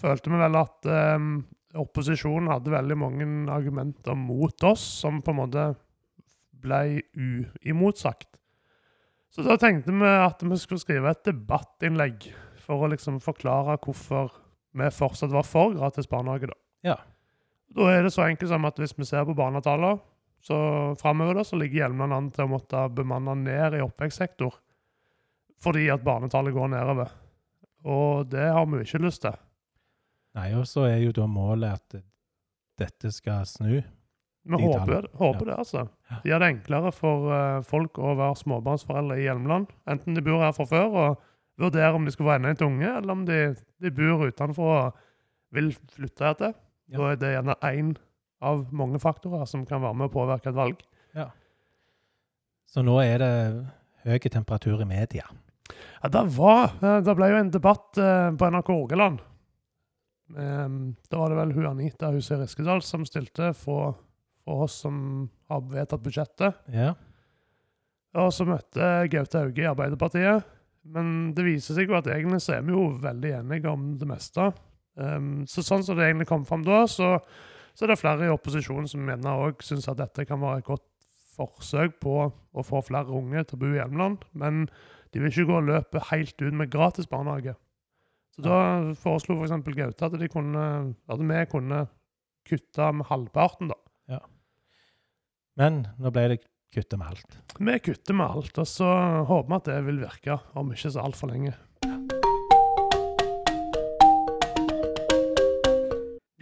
følte 0.00 0.30
vi 0.32 0.38
vel 0.40 0.56
at 0.56 0.88
um, 1.16 1.42
opposisjonen 1.82 2.48
hadde 2.52 2.72
veldig 2.72 2.96
mange 2.96 3.26
argumenter 3.52 4.14
mot 4.16 4.64
oss, 4.64 4.80
som 5.02 5.20
på 5.20 5.34
en 5.34 5.40
måte 5.42 5.66
ble 6.62 7.02
uimotsagt. 7.18 8.31
Så 9.32 9.44
da 9.46 9.56
tenkte 9.56 9.94
vi 9.96 10.08
at 10.12 10.42
vi 10.44 10.58
skulle 10.60 10.82
skrive 10.82 11.12
et 11.12 11.24
debattinnlegg 11.24 12.28
for 12.60 12.84
å 12.84 12.90
liksom 12.92 13.18
forklare 13.24 13.78
hvorfor 13.80 14.32
vi 14.76 14.88
fortsatt 14.92 15.32
var 15.32 15.46
for 15.48 15.72
gratis 15.76 16.08
barnehage. 16.08 16.50
Da. 16.50 16.58
Ja. 16.84 16.98
da 17.72 17.88
er 17.92 18.04
det 18.04 18.12
så 18.12 18.26
enkelt 18.26 18.52
som 18.52 18.68
at 18.68 18.80
hvis 18.80 18.94
vi 18.98 19.08
ser 19.08 19.24
på 19.28 19.36
barnetallene 19.36 20.00
så 20.42 20.56
framover, 20.98 21.38
da, 21.38 21.44
så 21.46 21.56
ligger 21.56 21.84
Hjelmeland 21.84 22.16
an 22.16 22.30
til 22.34 22.48
å 22.48 22.50
måtte 22.50 22.80
bemanne 22.90 23.36
ned 23.44 23.76
i 23.78 23.82
oppvekstsektor 23.84 24.56
fordi 25.62 25.86
at 25.94 26.02
barnetallet 26.02 26.56
går 26.56 26.72
nedover. 26.72 27.12
Og 27.86 28.26
det 28.30 28.48
har 28.50 28.66
vi 28.66 28.80
ikke 28.82 29.04
lyst 29.04 29.22
til. 29.22 29.36
Nei, 30.34 30.48
og 30.58 30.66
så 30.66 30.88
er 30.88 30.98
jo 31.04 31.12
da 31.14 31.28
målet 31.30 31.78
at 31.78 32.02
dette 32.82 33.12
skal 33.14 33.46
snu. 33.46 33.76
Vi 34.42 34.58
håper, 34.58 35.06
håper 35.14 35.46
det, 35.46 35.54
altså. 35.54 35.84
De 36.08 36.16
Det 36.22 36.30
gjør 36.32 36.42
det 36.42 36.48
enklere 36.52 36.92
for 36.94 37.34
eh, 37.36 37.58
folk 37.66 37.98
å 38.02 38.14
være 38.18 38.40
småbarnsforeldre 38.40 39.20
i 39.20 39.26
Hjelmeland, 39.28 39.68
enten 39.86 40.18
de 40.18 40.24
bor 40.26 40.42
her 40.42 40.54
fra 40.56 40.66
før 40.66 40.96
og 41.04 41.20
vurderer 41.62 41.94
om 41.94 42.08
de 42.08 42.14
skal 42.14 42.26
få 42.26 42.34
enda 42.34 42.50
en 42.50 42.64
unge, 42.66 42.88
eller 42.90 43.12
om 43.12 43.26
de, 43.28 43.40
de 43.82 43.92
bor 43.94 44.24
utenfor 44.26 44.72
og 44.72 45.04
vil 45.54 45.70
flytte 45.94 46.26
her 46.26 46.38
til. 46.40 46.56
Ja. 46.90 46.98
Da 46.98 47.12
er 47.12 47.20
det 47.20 47.34
gjerne 47.36 47.60
én 47.68 47.92
av 48.42 48.64
mange 48.74 48.98
faktorer 48.98 49.46
som 49.46 49.62
kan 49.68 49.84
være 49.84 50.00
med 50.00 50.10
å 50.10 50.14
påvirke 50.16 50.50
et 50.50 50.58
valg. 50.58 50.82
Så 52.72 52.80
nå 52.80 52.94
er 53.04 53.20
det 53.20 53.32
høy 54.06 54.30
temperatur 54.32 54.80
i 54.80 54.88
media. 54.88 55.26
Ja, 56.00 56.08
det 56.08 56.22
var 56.36 56.72
eh, 56.80 57.00
Det 57.04 57.14
ble 57.18 57.28
jo 57.30 57.40
en 57.42 57.52
debatt 57.52 58.00
eh, 58.00 58.30
på 58.32 58.48
NRK 58.48 58.70
Rogaland. 58.72 59.20
Um, 60.32 60.94
da 61.12 61.18
var 61.20 61.28
det 61.28 61.36
vel 61.36 61.52
hun 61.58 61.66
Anita 61.68 62.08
Husøy 62.14 62.38
Riskedal 62.40 62.80
som 62.86 63.04
stilte 63.04 63.50
for, 63.52 63.98
for 64.44 64.66
oss 64.66 64.80
som 64.84 64.96
har 65.50 65.62
vedtatt 65.70 66.02
budsjettet. 66.04 66.58
Ja. 66.74 66.92
Og 68.18 68.32
så 68.34 68.44
møtte 68.48 68.90
Gaute 69.12 69.40
Hauge 69.40 69.62
i 69.62 69.70
Arbeiderpartiet. 69.70 70.48
Men 70.92 71.30
det 71.36 71.46
viser 71.46 71.78
seg 71.78 71.90
jo 71.90 71.96
at 71.98 72.10
egentlig 72.10 72.42
så 72.42 72.56
er 72.56 72.66
vi 72.66 72.74
jo 72.74 72.88
veldig 73.00 73.32
enige 73.38 73.70
om 73.70 73.92
det 74.00 74.08
meste. 74.10 74.50
Um, 74.98 75.44
så 75.48 75.64
sånn 75.64 75.84
som 75.86 75.96
det 75.96 76.08
egentlig 76.08 76.28
kom 76.28 76.42
fram 76.44 76.64
da, 76.66 76.82
så, 76.90 77.14
så 77.72 77.86
er 77.86 77.92
det 77.92 78.00
flere 78.02 78.26
i 78.26 78.32
opposisjonen 78.32 78.90
som 78.90 79.04
mener 79.06 79.46
òg 79.46 79.62
syns 79.64 79.88
at 79.88 80.02
dette 80.02 80.26
kan 80.28 80.42
være 80.42 80.60
et 80.60 80.68
godt 80.68 80.84
forsøk 81.32 81.96
på 82.02 82.16
å 82.28 82.64
få 82.66 82.82
flere 82.84 83.14
unge 83.14 83.44
til 83.46 83.56
å 83.56 83.62
bo 83.62 83.70
i 83.70 83.78
hjemland. 83.78 84.26
Men 84.36 84.66
de 85.12 85.22
vil 85.22 85.30
ikke 85.30 85.48
gå 85.48 85.60
og 85.60 85.70
løpe 85.70 86.02
helt 86.10 86.36
ut 86.42 86.58
med 86.58 86.72
gratis 86.72 87.08
barnehage. 87.08 87.54
Så 88.32 88.44
da 88.44 88.58
foreslo 88.96 89.38
f.eks. 89.38 89.54
Gaute 89.76 90.08
at, 90.08 90.18
de 90.18 90.28
kunne, 90.32 90.66
at 91.12 91.20
vi 91.20 91.40
kunne 91.52 91.84
kutte 92.48 92.92
med 92.96 93.08
halvparten, 93.10 93.70
da. 93.70 93.76
Men 95.60 95.82
nå 96.00 96.12
ble 96.12 96.28
det 96.32 96.38
kutter 96.72 97.00
med 97.00 97.12
alt. 97.12 97.36
Vi 97.60 97.78
kutter 97.84 98.16
med 98.16 98.26
alt, 98.38 98.56
og 98.58 98.68
så 98.68 98.88
håper 99.28 99.50
vi 99.50 99.58
at 99.58 99.68
det 99.68 99.78
vil 99.88 100.00
virke 100.00 100.38
om 100.58 100.72
ikke 100.72 100.92
så 100.94 101.04
altfor 101.04 101.32
lenge. 101.32 101.52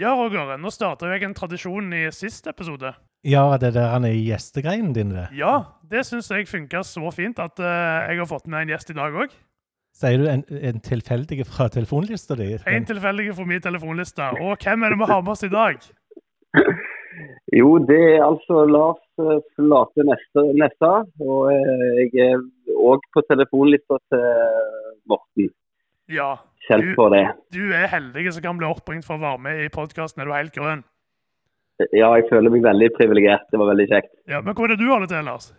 Ja, 0.00 0.14
Roger, 0.17 0.55
nå 0.57 0.71
starta 0.73 1.11
jeg 1.11 1.26
en 1.26 1.35
tradisjon 1.37 1.90
i 1.93 2.07
siste 2.14 2.55
episode. 2.55 2.95
Ja, 3.26 3.43
det 3.61 3.75
der 3.75 3.90
han 3.93 4.07
er 4.09 4.14
gjestegreiene 4.14 4.95
gjestegreien 4.95 4.95
din, 4.97 5.11
det. 5.12 5.26
Ja, 5.37 5.76
det 5.85 6.07
syns 6.09 6.31
jeg 6.33 6.49
funka 6.49 6.81
så 6.88 7.11
fint 7.12 7.43
at 7.43 7.61
uh, 7.61 8.07
jeg 8.09 8.23
har 8.23 8.29
fått 8.31 8.49
med 8.49 8.64
en 8.64 8.73
gjest 8.73 8.95
i 8.95 8.97
dag 8.97 9.19
òg. 9.26 9.35
Sier 10.00 10.23
du 10.23 10.31
en, 10.31 10.47
en 10.49 10.81
tilfeldig 10.81 11.45
fra 11.50 11.67
telefonlista 11.69 12.38
di? 12.38 12.55
En 12.64 12.87
tilfeldig 12.88 13.35
fra 13.37 13.45
min 13.50 13.61
telefonliste. 13.61 14.31
Og 14.40 14.57
hvem 14.62 14.87
er 14.87 14.95
det 14.95 15.00
vi 15.02 15.11
har 15.11 15.21
med 15.26 15.35
oss 15.35 15.45
i 15.45 15.52
dag? 15.52 15.85
Jo, 17.57 17.79
det 17.83 17.99
er 18.14 18.23
altså 18.25 18.64
Lars 18.71 19.00
eh, 19.19 19.40
Flate 19.57 20.05
Nessa. 20.07 20.93
Og 21.23 21.50
eh, 21.52 22.05
jeg 22.14 22.29
er 22.37 22.45
òg 22.76 23.02
på 23.14 23.25
telefonlista 23.29 23.99
til 24.12 24.26
Morten. 25.11 25.50
Ja, 26.11 26.37
Kjent 26.67 26.95
for 26.99 27.12
det. 27.14 27.25
du 27.55 27.71
er 27.75 27.87
heldig 27.90 28.33
som 28.35 28.43
kan 28.45 28.59
bli 28.59 28.67
oppringt 28.67 29.07
for 29.07 29.19
å 29.19 29.23
være 29.23 29.43
med 29.47 29.64
i 29.64 29.69
podkasten. 29.73 30.23
Er 30.23 30.31
du 30.31 30.35
helt 30.35 30.55
grønn? 30.55 30.85
Ja, 31.97 32.11
jeg 32.19 32.26
føler 32.29 32.52
meg 32.52 32.64
veldig 32.67 32.90
privilegert. 32.99 33.47
Det 33.50 33.59
var 33.61 33.71
veldig 33.73 33.87
kjekt. 33.88 34.12
Ja, 34.29 34.43
Men 34.45 34.55
hvor 34.55 34.69
er 34.69 34.75
det 34.76 34.83
du 34.85 34.90
holder 34.90 35.11
til, 35.11 35.25
Lars? 35.25 35.50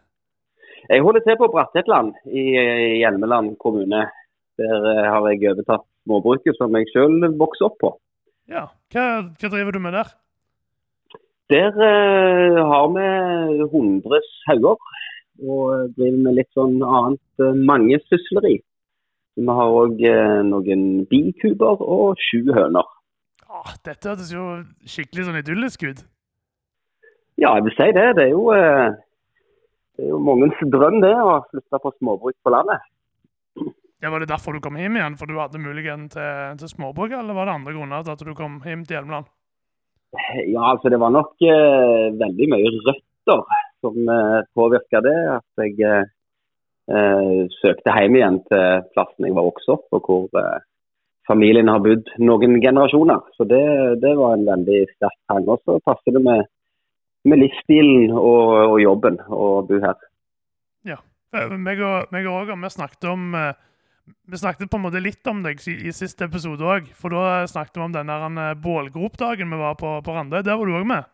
Jeg 0.90 1.04
holder 1.06 1.24
til 1.26 1.38
på 1.40 1.50
Brattetland 1.54 2.14
i 2.30 2.44
i 2.58 3.00
Hjelmeland 3.02 3.56
kommune. 3.62 4.06
Der 4.60 4.88
eh, 4.92 5.08
har 5.08 5.28
jeg 5.32 5.52
overtatt 5.54 5.86
småbruket 6.06 6.58
som 6.58 6.76
jeg 6.78 6.90
sjøl 6.94 7.20
vokste 7.40 7.68
opp 7.70 7.78
på. 7.82 7.92
Ja, 8.52 8.68
hva, 8.94 9.06
hva 9.40 9.50
driver 9.54 9.72
du 9.78 9.80
med 9.82 9.96
der? 9.96 10.12
Der 11.52 11.76
eh, 11.84 12.58
har 12.64 12.88
vi 12.96 13.08
100 13.66 14.20
sauer 14.46 14.78
og 15.42 15.96
driver 15.98 16.20
med 16.24 16.38
litt 16.38 16.52
sånn 16.56 16.78
annet 16.80 17.44
eh, 17.44 17.58
mangesysleri. 17.68 18.54
Vi 19.36 19.56
har 19.58 19.76
òg 19.82 20.00
eh, 20.06 20.38
noen 20.48 20.86
bikuber 21.12 21.82
og 21.84 22.22
sju 22.30 22.54
høner. 22.56 22.88
Ah, 23.52 23.74
dette 23.84 24.14
hørtes 24.14 24.32
jo 24.32 24.46
skikkelig 24.88 25.28
sånn 25.28 25.42
idyllisk 25.42 25.84
ut. 25.90 26.06
Ja, 27.42 27.56
jeg 27.58 27.68
vil 27.68 27.76
si 27.76 27.90
det. 28.00 28.08
Det 28.16 28.30
er 28.30 28.32
jo, 28.32 28.46
eh, 28.56 28.96
det 29.98 30.08
er 30.08 30.14
jo 30.14 30.22
mangens 30.24 30.64
drøm 30.72 31.02
det, 31.04 31.14
å 31.20 31.42
slutte 31.50 31.84
på 31.84 31.94
småbruk 31.98 32.38
på 32.46 32.56
landet. 32.56 32.88
Ja, 34.02 34.10
Var 34.10 34.24
det 34.24 34.32
derfor 34.32 34.56
du 34.56 34.64
kom 34.64 34.80
hjem 34.80 34.96
igjen? 34.98 35.20
For 35.20 35.28
du 35.28 35.36
hadde 35.36 35.60
muligheten 35.62 36.08
til, 36.16 36.58
til 36.64 36.72
småbruk, 36.72 37.12
eller 37.12 37.36
var 37.38 37.50
det 37.50 37.60
andre 37.60 37.76
grunner 37.76 38.08
til 38.08 38.16
at 38.16 38.24
du 38.26 38.34
kom 38.40 38.62
hjem 38.64 38.88
til 38.88 39.02
Hjelmeland? 39.02 39.28
Ja, 40.12 40.72
altså 40.74 40.90
det 40.92 41.00
var 41.00 41.14
nok 41.16 41.40
eh, 41.46 42.08
veldig 42.20 42.48
mye 42.52 42.72
røtter 42.88 43.46
som 43.82 44.10
eh, 44.12 44.42
påvirka 44.58 45.00
det. 45.06 45.18
At 45.38 45.64
jeg 45.64 45.78
eh, 45.88 46.10
eh, 46.92 47.40
søkte 47.62 47.96
hjem 47.96 48.18
igjen 48.20 48.42
til 48.50 48.84
plassen 48.96 49.28
jeg 49.28 49.38
var 49.38 49.48
vokst 49.48 49.72
opp, 49.72 49.88
og 49.96 50.10
hvor 50.10 50.42
eh, 50.42 50.60
familien 51.30 51.72
har 51.72 51.84
bodd 51.84 52.12
noen 52.20 52.60
generasjoner. 52.64 53.24
Så 53.38 53.48
det, 53.48 53.64
det 54.04 54.14
var 54.20 54.36
en 54.36 54.48
veldig 54.50 54.82
sterk 54.98 55.20
hang. 55.32 55.48
Og 55.48 55.64
så 55.64 55.80
passer 55.88 56.18
det 56.18 56.24
med, 56.28 56.44
med 57.24 57.44
livsstilen 57.46 58.12
og, 58.12 58.56
og 58.74 58.78
jobben 58.84 59.22
å 59.32 59.62
bo 59.68 59.80
her. 59.84 60.08
Ja. 60.88 61.00
Meg 61.32 61.80
og 61.80 62.10
meg 62.12 62.26
og 62.28 62.42
Roger, 62.42 62.58
vi 62.60 62.70
snakket 62.74 63.06
om 63.08 63.30
eh, 63.40 63.54
vi 64.28 64.38
snakket 64.38 64.72
på 64.72 64.80
en 64.80 64.86
måte 64.86 65.02
litt 65.04 65.28
om 65.28 65.42
deg 65.44 65.62
i, 65.70 65.92
siste 65.96 66.28
episode 66.28 66.66
òg. 66.66 66.92
For 66.98 67.14
da 67.14 67.48
snakket 67.50 67.80
vi 67.80 67.86
om 67.86 67.96
den 67.96 68.12
der 68.12 68.28
eh, 68.30 68.58
bålgropdagen 68.62 69.52
vi 69.52 69.62
var 69.62 69.78
på 69.80 69.98
på 70.06 70.16
Randøy. 70.16 70.42
Der 70.46 70.58
var 70.60 70.66
du 70.66 70.78
òg 70.80 70.88
med. 70.88 71.10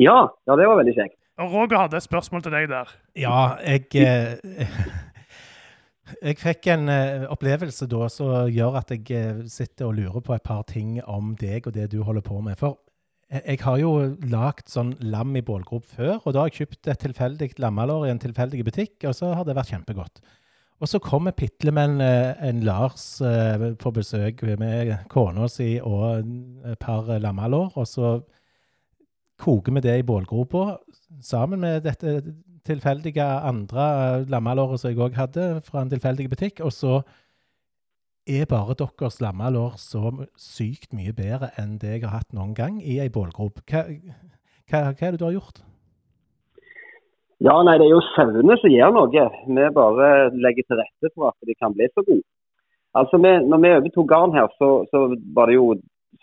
Ja, 0.00 0.18
ja, 0.48 0.56
det 0.56 0.68
var 0.68 0.80
veldig 0.80 0.96
kjekt. 0.96 1.18
Og 1.40 1.52
Roger 1.52 1.80
hadde 1.80 1.98
et 1.98 2.04
spørsmål 2.04 2.44
til 2.44 2.54
deg 2.54 2.68
der. 2.70 2.92
Ja, 3.18 3.56
jeg 3.64 3.88
eh, 3.96 4.36
Jeg 6.20 6.36
fikk 6.42 6.68
en 6.68 6.90
eh, 6.92 7.24
opplevelse 7.30 7.86
da 7.88 8.06
som 8.12 8.48
gjør 8.52 8.78
at 8.82 8.90
jeg 8.92 9.06
eh, 9.16 9.44
sitter 9.48 9.88
og 9.88 9.96
lurer 9.96 10.24
på 10.24 10.34
et 10.36 10.44
par 10.44 10.64
ting 10.68 10.98
om 11.08 11.32
deg 11.40 11.66
og 11.66 11.76
det 11.76 11.88
du 11.94 12.02
holder 12.04 12.24
på 12.26 12.40
med. 12.44 12.58
For 12.60 12.76
jeg, 13.32 13.42
jeg 13.46 13.62
har 13.64 13.78
jo 13.80 13.92
lagd 14.28 14.68
sånn 14.68 14.92
lam 15.00 15.32
i 15.38 15.44
bålgrop 15.46 15.86
før, 15.88 16.18
og 16.20 16.34
da 16.34 16.42
har 16.42 16.52
jeg 16.52 16.66
kjøpt 16.66 16.92
et 16.92 17.02
tilfeldig 17.06 17.50
lammelår 17.62 18.06
i 18.06 18.12
en 18.12 18.20
tilfeldig 18.22 18.64
butikk, 18.68 18.98
og 19.08 19.16
så 19.16 19.32
har 19.38 19.48
det 19.48 19.56
vært 19.56 19.72
kjempegodt. 19.72 20.20
Og 20.82 20.90
så 20.90 20.98
kommer 20.98 21.30
pitlemenn 21.38 22.00
eh, 22.02 22.32
en 22.42 22.64
Lars 22.66 23.20
eh, 23.22 23.68
på 23.78 23.92
besøk 23.94 24.42
med 24.58 24.96
kona 25.12 25.46
si 25.50 25.76
og 25.78 26.24
et 26.66 26.80
par 26.82 27.06
lammelår, 27.22 27.76
og 27.78 27.86
så 27.86 28.16
koker 29.42 29.76
vi 29.76 29.82
det 29.84 30.00
i 30.00 30.06
bålgropa 30.06 30.80
sammen 31.22 31.62
med 31.62 31.84
dette 31.86 32.18
tilfeldige 32.66 33.22
andre 33.22 33.86
eh, 34.18 34.28
lammelåret 34.30 34.82
som 34.82 34.90
jeg 34.90 35.02
òg 35.06 35.18
hadde 35.18 35.48
fra 35.66 35.84
en 35.84 35.92
tilfeldig 35.92 36.28
butikk. 36.34 36.64
Og 36.66 36.74
så 36.74 37.00
er 38.26 38.50
bare 38.50 38.74
deres 38.78 39.20
lammelår 39.22 39.78
så 39.78 40.10
sykt 40.38 40.94
mye 40.94 41.14
bedre 41.14 41.54
enn 41.62 41.78
det 41.82 41.96
jeg 41.96 42.08
har 42.08 42.18
hatt 42.18 42.34
noen 42.34 42.54
gang 42.58 42.82
i 42.82 42.98
ei 43.02 43.10
bålgrop. 43.10 43.62
Hva, 43.70 43.86
hva, 43.86 44.88
hva 44.90 45.06
er 45.06 45.14
det 45.14 45.22
du 45.22 45.28
har 45.30 45.38
gjort? 45.38 45.62
Ja, 47.42 47.54
nei, 47.66 47.74
det 47.80 47.88
er 47.88 47.94
jo 47.96 48.02
sauene 48.12 48.54
som 48.60 48.70
gjør 48.70 48.92
noe. 48.94 49.24
Vi 49.56 49.68
bare 49.74 50.10
legger 50.44 50.66
til 50.68 50.78
rette 50.78 51.10
for 51.14 51.30
at 51.32 51.48
de 51.48 51.56
kan 51.58 51.74
bli 51.74 51.88
så 51.90 52.04
gode. 52.06 52.22
Altså, 52.98 53.18
vi, 53.24 53.32
når 53.48 53.62
vi 53.64 53.72
overtok 53.78 54.06
garn 54.10 54.34
her, 54.36 54.50
så, 54.60 54.68
så 54.92 55.00
var 55.34 55.48
det 55.48 55.56
jo 55.56 55.72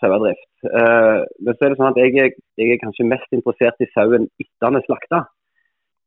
sauedrift. 0.00 0.46
Uh, 0.64 1.26
men 1.42 1.56
så 1.56 1.66
er 1.66 1.72
det 1.74 1.78
sånn 1.80 1.90
at 1.90 1.98
jeg, 2.00 2.14
er- 2.22 2.38
jeg 2.62 2.72
er 2.76 2.80
kanskje 2.80 3.08
mest 3.10 3.36
interessert 3.36 3.82
i 3.84 3.88
sauen 3.90 4.28
etter 4.40 4.64
den 4.64 4.78
er 4.78 4.86
slakta. 4.86 5.24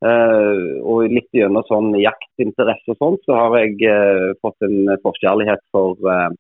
Uh, 0.04 0.80
og 0.84 1.06
litt 1.14 1.30
gjennom 1.36 1.64
sånn 1.68 1.94
jaktinteresse 2.00 2.92
og 2.96 2.98
sånt, 3.00 3.22
så 3.28 3.38
har 3.38 3.54
jeg 3.62 3.78
uh, 3.88 4.32
fått 4.44 4.66
en 4.68 4.96
forkjærlighet 5.04 5.62
for 5.76 6.00
uh, 6.10 6.32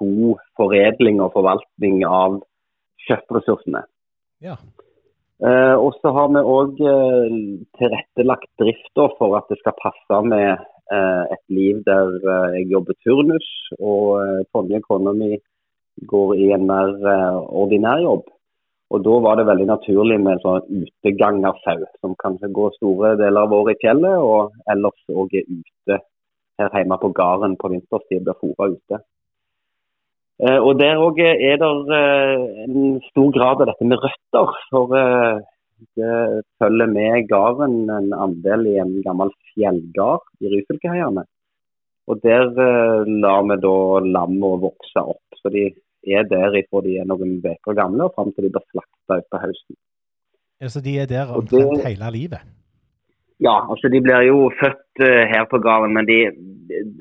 god 0.00 0.40
foredling 0.58 1.20
og 1.22 1.34
forvaltning 1.36 2.00
av 2.08 2.40
kjøttressursene. 3.06 3.84
Ja. 4.42 4.56
Eh, 5.42 5.74
og 5.74 5.96
så 5.98 6.12
har 6.14 6.28
vi 6.30 6.42
òg 6.56 6.82
eh, 6.86 7.32
tilrettelagt 7.78 8.50
drifta 8.62 9.08
for 9.18 9.34
at 9.38 9.48
det 9.50 9.58
skal 9.58 9.74
passe 9.80 10.20
med 10.30 10.52
eh, 10.52 11.24
et 11.34 11.42
liv 11.50 11.80
der 11.88 12.12
eh, 12.20 12.60
jeg 12.60 12.68
jobber 12.76 12.98
turnus, 13.02 13.48
og 13.80 14.20
eh, 14.20 14.44
Tonje, 14.54 14.78
kona 14.86 15.14
går 16.12 16.36
i 16.38 16.52
en 16.54 16.68
mer 16.68 16.94
eh, 16.94 17.40
ordinær 17.62 18.04
jobb. 18.04 18.30
Og 18.92 19.02
da 19.02 19.18
var 19.24 19.38
det 19.40 19.48
veldig 19.48 19.66
naturlig 19.70 20.20
med 20.20 20.36
en 20.36 20.42
sånn 20.44 20.84
utegangersau, 20.84 21.86
som 22.04 22.14
kanskje 22.22 22.52
går 22.52 22.74
store 22.76 23.14
deler 23.18 23.46
av 23.46 23.54
året 23.56 23.80
i 23.80 23.86
fjellet, 23.86 24.18
og 24.20 24.52
ellers 24.70 25.14
òg 25.16 25.32
er 25.40 25.48
ute 25.48 25.98
her 26.60 26.76
hjemme 26.76 26.98
på 27.02 27.10
gården 27.16 27.56
på 27.58 27.72
vinterstid, 27.72 28.22
blir 28.26 28.38
fôra 28.38 28.68
ute. 28.76 29.00
Eh, 30.42 30.58
og 30.58 30.78
Der 30.80 30.98
òg 30.98 31.20
er 31.22 31.58
det 31.62 31.70
eh, 31.94 32.64
en 32.66 32.98
stor 33.10 33.30
grad 33.36 33.60
av 33.62 33.68
dette 33.70 33.86
med 33.86 34.00
røtter. 34.02 34.56
For 34.72 34.96
eh, 34.98 35.42
det 35.98 36.16
følger 36.58 36.90
med 36.90 37.28
gården 37.30 37.76
en 37.90 38.10
andel 38.24 38.66
i 38.72 38.78
en 38.82 38.96
gammel 39.06 39.30
fjellgard 39.52 40.26
i 40.42 40.50
Ryfylkeheiene. 40.50 41.24
Og 42.10 42.18
der 42.26 42.48
lar 43.22 43.44
vi 43.46 43.56
da 43.62 43.76
lammene 44.02 44.58
vokse 44.62 45.04
opp. 45.14 45.38
Så 45.38 45.50
de 45.54 45.68
er 46.10 46.26
der 46.26 46.58
ifra 46.58 46.82
de 46.82 46.96
er 46.98 47.06
noen 47.06 47.36
uker 47.42 47.78
gamle 47.78 48.08
og 48.08 48.16
fram 48.16 48.32
til 48.34 48.48
de 48.48 48.50
blir 48.54 48.66
slakta 48.72 49.20
utpå 49.22 49.42
høsten. 49.44 49.78
Altså, 50.62 50.82
de 50.82 50.96
er 50.98 51.06
der 51.10 51.30
omtrent 51.34 51.86
hele 51.86 52.10
livet. 52.14 52.42
Ja, 53.42 53.56
altså 53.70 53.90
de 53.90 53.98
blir 54.04 54.22
jo 54.28 54.50
født 54.60 55.02
eh, 55.02 55.24
her 55.30 55.46
på 55.50 55.58
gården, 55.62 55.96
men 55.96 56.06
de, 56.06 56.18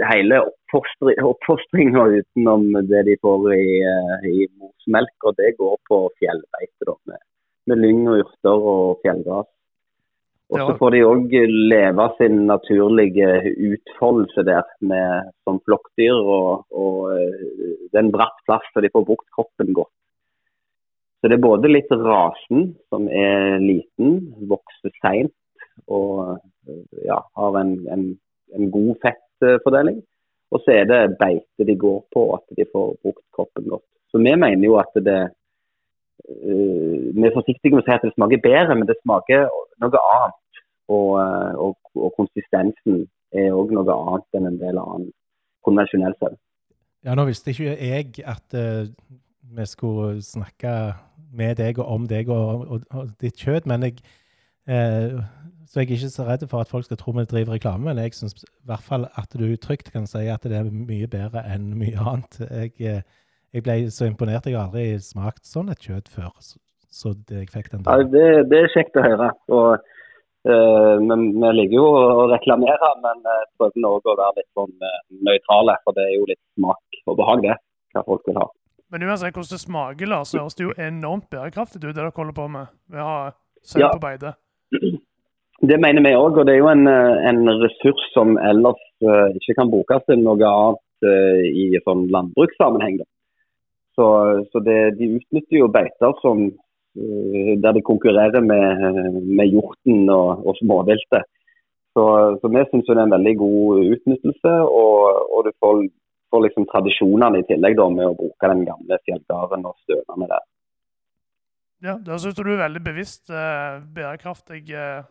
hele 0.10 0.41
oppfostri, 0.48 1.13
oppfostringa 1.21 2.07
utenom 2.17 2.69
det 2.89 3.03
de 3.10 3.17
får 3.21 3.48
i, 3.53 3.65
eh, 3.86 4.27
i 4.31 4.48
morsmelka, 4.57 5.36
det 5.38 5.55
går 5.60 5.75
på 5.89 6.03
fjellbeite 6.21 6.88
da, 6.89 6.95
med, 7.12 7.21
med 7.69 7.83
lyng 7.83 8.05
og 8.07 8.24
urter 8.24 8.69
og 8.74 9.03
fjellgras. 9.05 9.50
Og 10.51 10.60
så 10.60 10.74
får 10.81 10.91
de 10.91 11.03
òg 11.07 11.36
leve 11.71 12.05
sin 12.17 12.41
naturlige 12.50 13.27
utfoldelse 13.69 14.43
der 14.43 14.65
med, 14.83 15.29
som 15.48 15.62
flokkdyr. 15.63 16.17
Og, 16.17 16.65
og 16.75 17.13
eh, 17.15 17.45
det 17.88 17.95
er 17.95 18.03
en 18.03 18.12
bratt 18.12 18.41
plass, 18.50 18.65
så 18.74 18.83
de 18.83 18.91
får 18.91 19.05
brukt 19.07 19.29
kroppen 19.38 19.71
godt. 19.77 19.93
Så 21.21 21.29
det 21.29 21.38
er 21.38 21.45
både 21.45 21.69
litt 21.71 21.93
rasen, 21.93 22.74
som 22.91 23.05
er 23.07 23.62
liten, 23.62 24.17
vokser 24.50 24.91
seint 25.00 25.36
og 25.88 26.39
eh, 26.67 27.05
ja, 27.05 27.19
har 27.38 27.59
en, 27.61 27.73
en, 27.93 28.05
en 28.55 28.71
god 28.71 28.95
fettfordeling. 29.05 30.01
Og 30.51 30.59
så 30.63 30.75
er 30.81 30.89
det 30.89 31.17
beite 31.19 31.67
de 31.67 31.75
går 31.79 32.00
på, 32.13 32.25
at 32.35 32.43
de 32.57 32.65
får 32.73 32.88
brukt 33.03 33.25
kroppen 33.35 33.69
godt. 33.71 33.88
Så 34.11 34.17
vi 34.17 34.35
mener 34.35 34.65
jo 34.65 34.75
at 34.81 34.91
det 34.95 35.21
eh, 35.21 37.07
Vi 37.15 37.25
er 37.27 37.35
forsiktige 37.35 37.73
med 37.73 37.83
å 37.83 37.88
si 37.88 37.95
at 37.95 38.05
det 38.05 38.13
smaker 38.15 38.43
bedre, 38.43 38.75
men 38.75 38.88
det 38.89 39.00
smaker 39.01 39.47
noe 39.83 40.05
annet. 40.15 40.61
Og, 40.91 41.09
eh, 41.23 41.53
og, 41.55 41.75
og 41.95 42.13
konsistensen 42.19 43.05
er 43.31 43.55
òg 43.55 43.71
noe 43.75 43.95
annet 43.95 44.39
enn 44.39 44.50
en 44.50 44.59
del 44.59 44.79
annen 44.81 45.11
konvensjonell 45.65 46.15
sau. 46.19 46.33
Ja, 47.05 47.15
nå 47.17 47.25
visste 47.29 47.53
ikke 47.53 47.73
jeg 47.79 48.25
at 48.29 48.53
uh, 48.53 48.89
vi 49.55 49.65
skulle 49.65 50.21
snakke 50.21 50.93
med 51.33 51.55
deg 51.57 51.79
og 51.79 51.93
om 51.95 52.07
deg 52.09 52.29
og, 52.29 52.65
og, 52.67 52.83
og 52.91 53.13
ditt 53.21 53.39
kjøtt, 53.39 53.65
men 53.69 53.88
jeg 53.88 54.01
eh, 54.67 55.21
Så 55.71 55.79
jeg 55.79 55.87
er 55.87 55.91
ikke 55.95 56.11
så 56.11 56.23
redd 56.27 56.41
for 56.51 56.59
at 56.59 56.67
folk 56.67 56.83
skal 56.83 56.97
tro 56.99 57.13
vi 57.15 57.23
driver 57.31 57.53
reklame, 57.55 57.85
men 57.87 57.99
jeg 58.03 58.11
syns 58.17 58.33
i 58.43 58.47
hvert 58.67 58.83
fall 58.83 59.05
at 59.15 59.31
du 59.39 59.45
trygt 59.55 59.93
kan 59.93 60.03
si 60.09 60.25
at 60.27 60.43
det 60.43 60.57
er 60.57 60.67
mye 60.67 61.07
bedre 61.07 61.45
enn 61.47 61.69
mye 61.79 61.95
annet. 62.11 62.41
Jeg, 62.43 62.73
eh, 62.83 63.05
jeg 63.55 63.63
ble 63.63 63.77
så 63.95 64.09
imponert. 64.09 64.49
Jeg 64.51 64.57
har 64.59 64.67
aldri 64.67 64.99
smakt 64.99 65.47
sånn 65.47 65.71
et 65.71 65.79
kjøtt 65.79 66.11
før. 66.11 66.33
Så, 66.91 67.13
det 67.29 67.45
jeg 67.45 67.53
fikk 67.53 67.71
den 67.71 67.87
Ja, 67.87 68.03
det, 68.03 68.25
det 68.51 68.59
er 68.65 68.73
kjekt 68.73 68.99
å 68.99 69.05
høre. 69.05 69.31
Og, 69.55 69.87
eh, 70.43 70.97
men 71.07 71.25
Vi 71.39 71.53
liker 71.61 71.77
jo 71.79 71.87
å 71.87 72.27
reklamere, 72.33 72.91
men 73.07 73.23
uh, 73.23 73.47
prøver 73.55 73.87
også 73.93 74.11
å 74.11 74.19
være 74.25 74.41
litt 74.41 74.51
sånn 74.59 74.75
uh, 74.75 75.01
nøytrale. 75.23 75.79
For 75.87 75.95
det 75.95 76.09
er 76.09 76.13
jo 76.17 76.27
litt 76.33 76.43
smak 76.59 77.01
og 77.07 77.19
behag, 77.23 77.47
det. 77.47 77.59
Hva 77.95 78.07
folk 78.11 78.27
vil 78.27 78.43
ha. 78.43 78.49
Men 78.91 79.07
uansett 79.07 79.39
hvordan 79.39 79.55
det 79.55 79.63
smaker, 79.63 80.15
Lars, 80.17 80.35
så 80.35 80.43
høres 80.43 80.59
det 80.59 80.67
jo 80.67 80.75
enormt 80.75 81.31
bærekraftig 81.31 81.79
ut, 81.79 81.93
det 81.93 81.95
dere 81.95 82.11
holder 82.11 82.35
på 82.35 82.51
med. 82.59 82.79
Ved 82.91 82.99
å 82.99 83.11
ha 83.13 83.19
sau 83.63 83.79
Ja. 83.79 83.95
på 83.95 84.03
beite. 84.03 84.35
Det 85.61 85.77
mener 85.77 86.01
vi 86.01 86.15
òg, 86.17 86.39
og 86.41 86.47
det 86.47 86.55
er 86.55 86.63
jo 86.63 86.71
en, 86.71 86.87
eh, 86.89 87.17
en 87.29 87.45
ressurs 87.61 88.01
som 88.15 88.33
ellers 88.41 88.81
uh, 89.05 89.29
ikke 89.37 89.53
kan 89.59 89.69
brukes 89.69 90.07
til 90.07 90.23
noe 90.23 90.47
annet 90.49 91.05
uh, 91.05 91.43
i 91.45 91.67
sånn 91.85 92.07
landbrukssammenheng. 92.15 92.97
Så, 93.93 94.07
så 94.49 94.61
det, 94.65 94.79
de 94.97 95.11
utnytter 95.19 95.59
jo 95.59 95.69
beiter 95.69 96.17
som, 96.23 96.47
uh, 96.49 97.51
der 97.61 97.77
de 97.77 97.85
konkurrerer 97.85 98.41
med, 98.41 98.81
med 99.21 99.53
hjorten 99.53 100.09
og, 100.09 100.41
og 100.49 100.57
småviltet. 100.63 101.29
Så, 101.93 102.03
så 102.41 102.49
vi 102.49 102.65
syns 102.71 102.87
det 102.87 102.97
er 102.97 103.03
en 103.05 103.15
veldig 103.19 103.37
god 103.43 103.93
utnyttelse, 103.97 104.57
og, 104.65 105.29
og 105.29 105.45
du 105.45 105.53
får, 105.61 105.85
får 106.33 106.45
liksom 106.47 106.69
tradisjonene 106.73 107.43
i 107.43 107.47
tillegg 107.51 107.77
da, 107.77 107.89
med 107.91 108.09
å 108.09 108.17
bruke 108.17 108.53
den 108.55 108.65
gamle 108.65 109.01
fjellgarden 109.05 109.69
og 109.69 109.77
stønene 109.83 110.31
der. 110.31 110.45
Ja, 111.81 111.97
det 111.97 112.19
syns 112.21 112.37
du 112.37 112.45
er 112.45 112.61
veldig 112.61 112.83
bevisst 112.85 113.29
eh, 113.33 113.81
bærekraftig. 113.93 114.63
eh, 114.77 115.01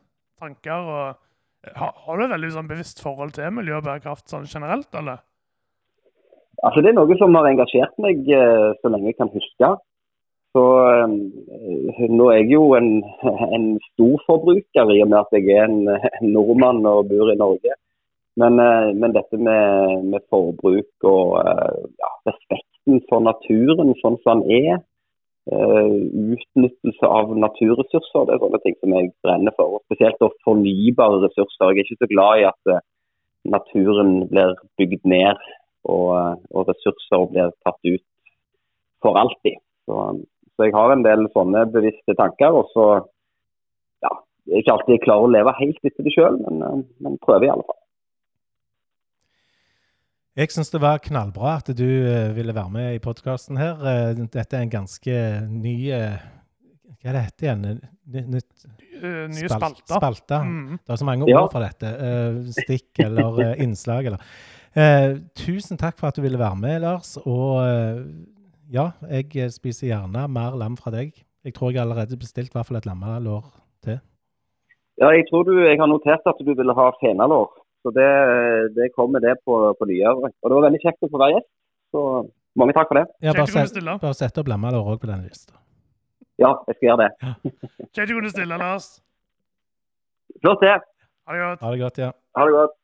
tanker. 0.41 0.89
og 0.95 1.67
eh, 1.67 1.75
har, 1.77 1.93
har 2.07 2.17
du 2.17 2.25
et 2.25 2.35
veldig 2.35 2.55
sånn 2.57 2.71
bevisst 2.71 3.03
forhold 3.05 3.35
til 3.37 3.53
miljø 3.57 3.79
og 3.79 3.87
bærekraft 3.87 4.33
sånn 4.33 4.49
generelt, 4.51 4.91
eller? 4.97 5.23
Altså, 6.61 6.83
det 6.83 6.91
er 6.91 6.99
noe 6.99 7.17
som 7.21 7.37
har 7.39 7.49
engasjert 7.49 7.95
meg 8.03 8.27
eh, 8.37 8.73
så 8.81 8.93
lenge 8.93 9.13
jeg 9.13 9.21
kan 9.21 9.33
huske. 9.33 9.71
Så 10.57 10.65
eh, 10.83 12.09
Nå 12.11 12.27
er 12.33 12.41
jeg 12.41 12.51
jo 12.57 12.65
en, 12.79 12.91
en 13.57 13.71
storforbruker 13.93 14.97
i 14.97 15.01
og 15.05 15.13
med 15.13 15.21
at 15.23 15.39
jeg 15.39 15.55
er 15.55 15.69
en, 15.69 15.87
en 16.21 16.35
nordmann 16.35 16.83
og 16.89 17.09
bor 17.13 17.33
i 17.33 17.39
Norge. 17.39 17.77
Men, 18.41 18.57
men 18.97 19.13
dette 19.13 19.37
med, 19.37 20.05
med 20.07 20.23
forbruk 20.33 21.05
og 21.05 21.33
ja, 21.43 22.11
respekten 22.29 23.01
for 23.11 23.21
naturen 23.27 23.91
sånn 23.99 24.17
som 24.23 24.45
den 24.47 24.71
er, 24.71 24.79
utnyttelse 25.49 27.07
av 27.07 27.33
naturressurser, 27.39 28.27
det 28.27 28.35
er 28.35 28.43
sånne 28.43 28.61
ting 28.65 28.77
som 28.79 28.95
jeg 28.95 29.13
brenner 29.25 29.55
for. 29.57 29.79
Og 29.79 29.85
spesielt 29.89 30.21
fornybare 30.45 31.23
ressurser. 31.25 31.73
Jeg 31.73 31.81
er 31.81 31.89
ikke 31.89 32.05
så 32.05 32.11
glad 32.13 32.41
i 32.41 32.49
at 32.51 32.73
eh, 32.75 32.85
naturen 33.57 34.13
blir 34.31 34.55
bygd 34.79 35.07
ned 35.09 35.41
og, 35.89 36.07
eh, 36.19 36.35
og 36.53 36.69
ressurser 36.69 37.27
blir 37.33 37.55
tatt 37.65 37.81
ut 37.89 38.05
for 39.03 39.17
alltid. 39.17 39.59
Så, 39.89 39.97
så 40.55 40.69
jeg 40.69 40.77
har 40.77 40.93
en 40.93 41.07
del 41.07 41.27
sånne 41.35 41.65
bevisste 41.73 42.17
tanker. 42.21 42.61
Og 42.61 42.71
så 42.75 42.87
ja, 44.05 44.13
jeg 44.47 44.61
er 44.61 44.65
ikke 44.65 44.77
alltid 44.77 45.05
klar 45.07 45.25
å 45.25 45.33
leve 45.33 45.57
helt 45.59 45.81
etter 45.83 46.07
det 46.07 46.15
sjøl, 46.15 46.41
men, 46.45 46.65
eh, 46.67 46.81
men 47.07 47.21
prøver 47.25 47.49
i 47.49 47.55
alle 47.57 47.67
fall. 47.67 47.80
Jeg 50.41 50.53
syns 50.55 50.71
det 50.73 50.81
var 50.81 51.01
knallbra 51.05 51.59
at 51.61 51.69
du 51.77 51.85
eh, 51.85 52.31
ville 52.37 52.55
være 52.57 52.73
med 52.73 52.95
i 52.97 53.01
podkasten 53.05 53.59
her. 53.61 53.81
Eh, 53.85 54.13
dette 54.23 54.57
er 54.57 54.63
en 54.65 54.73
ganske 54.73 55.17
ny 55.53 55.75
eh, 55.93 56.23
Hva 57.01 57.11
er 57.11 57.17
det 57.19 57.25
heter 57.27 57.47
igjen? 57.51 57.83
Nytt 58.31 58.65
nye 59.01 59.49
spalter. 59.53 59.85
spalter. 59.99 60.43
Mm. 60.45 60.79
Det 60.81 60.93
er 60.95 61.01
så 61.01 61.07
mange 61.09 61.29
Ja. 61.29 61.43
ord 61.45 61.53
for 61.53 61.65
dette. 61.65 61.93
Stikk 62.57 63.05
eller 63.07 63.55
innslag 63.61 64.07
eller 64.13 64.25
Eh, 64.71 65.17
Tusen 65.35 65.75
takk 65.77 65.97
for 65.99 66.07
at 66.13 66.15
du 66.15 66.23
ville 66.23 66.39
være 66.39 66.55
med, 66.55 66.77
Lars. 66.85 67.17
Og 67.27 67.57
eh, 67.67 68.05
ja, 68.71 68.85
jeg 69.11 69.51
spiser 69.51 69.89
gjerne 69.89 70.29
mer 70.31 70.55
lam 70.55 70.77
fra 70.79 70.93
deg. 70.95 71.11
Jeg 71.43 71.55
tror 71.57 71.73
jeg 71.73 71.81
allerede 71.83 72.15
bestilt 72.21 72.53
i 72.53 72.55
hvert 72.55 72.69
fall 72.69 72.79
et 72.79 72.87
lammelår 72.87 73.49
til. 73.83 73.99
Ja, 75.03 75.09
jeg 75.11 75.27
tror 75.27 75.43
du, 75.49 75.57
jeg 75.67 75.75
har 75.81 75.91
notert 75.91 76.23
at 76.25 76.39
du 76.39 76.53
ville 76.55 76.71
ha 76.79 76.87
fenalår. 77.03 77.51
Så 77.81 77.91
det, 77.97 78.09
det 78.77 78.91
kommer 78.97 79.23
det 79.25 79.35
på, 79.45 79.57
på 79.79 79.89
nyåret. 79.89 80.35
Og 80.43 80.51
det 80.51 80.57
var 80.57 80.67
veldig 80.69 80.81
kjekt 80.83 81.07
å 81.07 81.09
få 81.13 81.21
være 81.21 81.39
gjest. 81.39 81.49
Så 81.95 82.03
mange 82.61 82.75
takk 82.77 82.91
for 82.91 83.01
det. 83.01 83.07
Ja, 83.25 83.33
bare, 83.37 83.49
set, 83.49 83.79
bare 84.03 84.17
sett 84.19 84.41
opp 84.41 84.51
lammelår 84.53 84.91
òg 84.95 85.01
på 85.01 85.09
den 85.09 85.25
lista. 85.25 85.57
Ja, 86.41 86.55
jeg 86.69 86.77
skal 86.77 86.91
gjøre 86.91 87.07
det. 87.07 87.31
Kjekt 87.97 88.13
å 88.13 88.19
kunne 88.19 88.33
stille, 88.33 88.61
Lars. 88.61 88.91
Flott 90.41 90.61
det. 90.65 90.77
Ha 91.29 91.37
det 91.37 91.41
godt. 91.47 91.65
Ha 91.65 91.73
det 91.73 91.81
godt, 91.85 92.03
ja. 92.05 92.11
Ha 92.37 92.47
det 92.49 92.59
godt. 92.59 92.77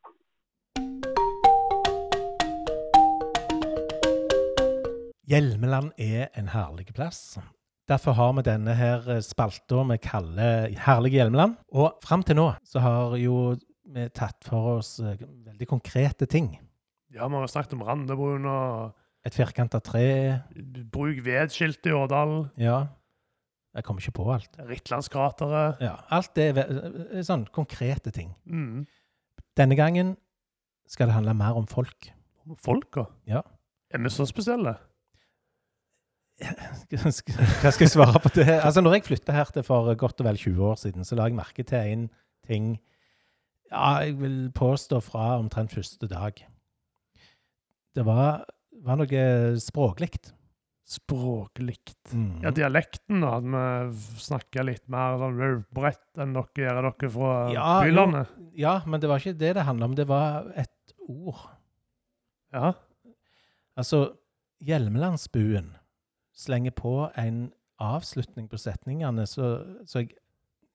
Hjelmeland 5.27 5.93
er 5.99 6.29
en 6.39 6.49
herlig 6.55 6.89
plass. 6.95 7.37
Derfor 7.91 8.15
har 8.19 8.33
vi 8.37 8.45
denne 8.47 8.75
her 8.79 9.05
spalta 9.23 9.83
vi 9.91 9.97
kaller 10.03 10.73
Herlige 10.87 11.21
Hjelmeland. 11.21 11.57
Og 11.75 11.99
fram 12.07 12.23
til 12.27 12.39
nå 12.39 12.49
så 12.67 12.83
har 12.83 13.17
jo 13.21 13.57
vi 13.95 14.07
tatt 14.15 14.45
for 14.47 14.77
oss 14.79 14.97
eh, 15.01 15.17
veldig 15.47 15.69
konkrete 15.71 16.27
ting. 16.31 16.53
Ja, 17.15 17.29
vi 17.31 17.39
har 17.39 17.51
snakket 17.51 17.77
om 17.77 17.85
Randebrun 17.87 18.47
og 18.51 18.95
Et 19.27 19.35
firkanta 19.35 19.81
tre. 19.83 20.43
bruk 20.93 21.19
vedskilt 21.27 21.87
i 21.87 21.95
Årdal. 21.95 22.51
Ja. 22.63 22.87
Jeg 23.77 23.85
kommer 23.85 24.01
ikke 24.01 24.17
på 24.17 24.27
alt. 24.33 24.55
Ritlandskrateret. 24.69 25.81
Ja, 25.85 25.97
Alt 26.15 26.35
det 26.39 26.47
er 26.55 26.63
eh, 26.65 27.23
sånn 27.27 27.47
konkrete 27.53 28.13
ting. 28.15 28.35
Mm. 28.47 28.87
Denne 29.59 29.77
gangen 29.79 30.15
skal 30.89 31.11
det 31.11 31.17
handle 31.19 31.35
mer 31.37 31.59
om 31.59 31.67
folk. 31.67 32.11
Om 32.47 32.57
Folka. 32.63 33.09
Ja. 33.27 33.43
Er 33.91 34.03
vi 34.03 34.13
så 34.15 34.27
spesielle? 34.29 34.77
Hva 36.43 37.71
skal 37.73 37.87
jeg 37.87 37.93
svare 37.93 38.21
på 38.21 38.31
det? 38.37 38.47
Altså, 38.61 38.83
når 38.85 38.99
jeg 38.99 39.07
flytta 39.09 39.33
her 39.33 39.49
til 39.55 39.65
for 39.65 39.89
godt 39.99 40.21
og 40.21 40.29
vel 40.29 40.37
20 40.41 40.67
år 40.69 40.77
siden, 40.81 41.05
så 41.07 41.17
la 41.17 41.31
jeg 41.31 41.39
merke 41.39 41.65
til 41.65 41.93
en 41.95 42.05
ting 42.47 42.75
Ja, 43.73 43.99
jeg 44.05 44.17
vil 44.21 44.39
påstå 44.55 45.01
fra 45.03 45.37
omtrent 45.41 45.73
første 45.75 46.07
dag. 46.11 46.39
Det 47.97 48.05
var, 48.07 48.45
var 48.85 48.99
noe 49.01 49.23
språklikt. 49.63 50.33
Språklikt. 50.87 52.13
Mm. 52.15 52.43
Ja, 52.45 52.53
dialekten, 52.55 53.21
da. 53.25 53.33
At 53.41 53.47
vi 53.91 54.21
snakker 54.23 54.67
litt 54.69 54.85
mer 54.93 55.17
sånn 55.19 55.65
bredt 55.75 56.21
enn 56.23 56.37
dere 56.37 56.63
gjør 56.63 56.79
dere 56.87 57.11
fra 57.17 57.33
Ja, 57.55 57.71
jo. 57.83 57.89
bylandet. 57.91 58.31
ja, 58.55 58.77
men 58.87 59.03
det 59.03 59.11
var 59.11 59.19
ikke 59.25 59.39
det 59.41 59.55
det 59.59 59.65
handla 59.67 59.89
om. 59.91 59.97
Det 59.99 60.07
var 60.09 60.47
et 60.55 60.95
ord. 61.09 61.43
Ja. 62.55 62.73
Altså, 63.77 64.05
Hjelmelandsbuen 64.65 65.73
slenger 66.37 66.73
på 66.73 67.11
en 67.19 67.49
avslutning 67.83 68.47
på 68.49 68.57
setningene, 68.61 69.27
så, 69.29 69.51
så 69.85 70.01
jeg, 70.05 70.15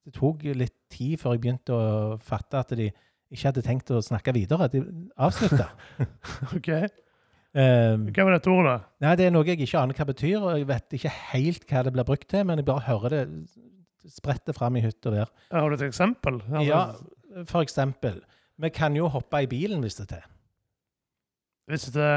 det 0.06 0.14
tok 0.18 0.44
litt 0.58 0.76
tid 0.90 1.20
før 1.22 1.36
jeg 1.36 1.42
begynte 1.44 1.76
å 1.78 2.18
fatte 2.22 2.60
at 2.60 2.74
de 2.78 2.88
ikke 3.32 3.48
hadde 3.48 3.62
tenkt 3.64 3.92
å 3.94 4.02
snakke 4.04 4.34
videre. 4.36 4.68
De 4.74 4.82
avslutta. 5.22 5.70
OK. 6.58 6.70
um, 7.54 8.08
Hva 8.12 8.26
var 8.28 8.34
dette 8.38 8.52
ordet? 8.52 8.78
nei, 9.04 9.14
det 9.20 9.28
er 9.28 9.36
noe 9.36 9.46
jeg 9.48 9.62
ikke 9.62 9.80
aner 9.84 9.96
hva 10.00 10.08
betyr, 10.10 10.40
og 10.42 10.58
jeg 10.58 10.68
vet 10.72 10.98
ikke 10.98 11.14
helt 11.32 11.68
hva 11.70 11.84
det 11.88 11.94
blir 11.96 12.08
brukt 12.10 12.28
til, 12.34 12.44
men 12.50 12.60
jeg 12.60 12.68
bare 12.68 12.86
hører 12.90 13.16
det 13.16 13.24
sprette 14.10 14.54
fram 14.58 14.76
i 14.80 14.82
hytt 14.82 15.06
og 15.06 15.14
vær. 15.14 15.30
Har 15.54 15.70
du 15.70 15.78
et 15.78 15.86
eksempel? 15.86 16.42
Altså, 16.50 16.66
Ja, 16.66 17.44
for 17.48 17.62
eksempel. 17.62 18.18
Vi 18.62 18.70
kan 18.74 18.96
jo 18.98 19.08
hoppe 19.14 19.44
i 19.46 19.50
bilen 19.50 19.82
hvis 19.86 19.96
det 20.00 20.08
er 20.08 20.16
til. 20.16 20.24
Hvis 21.70 21.86
det 21.94 22.12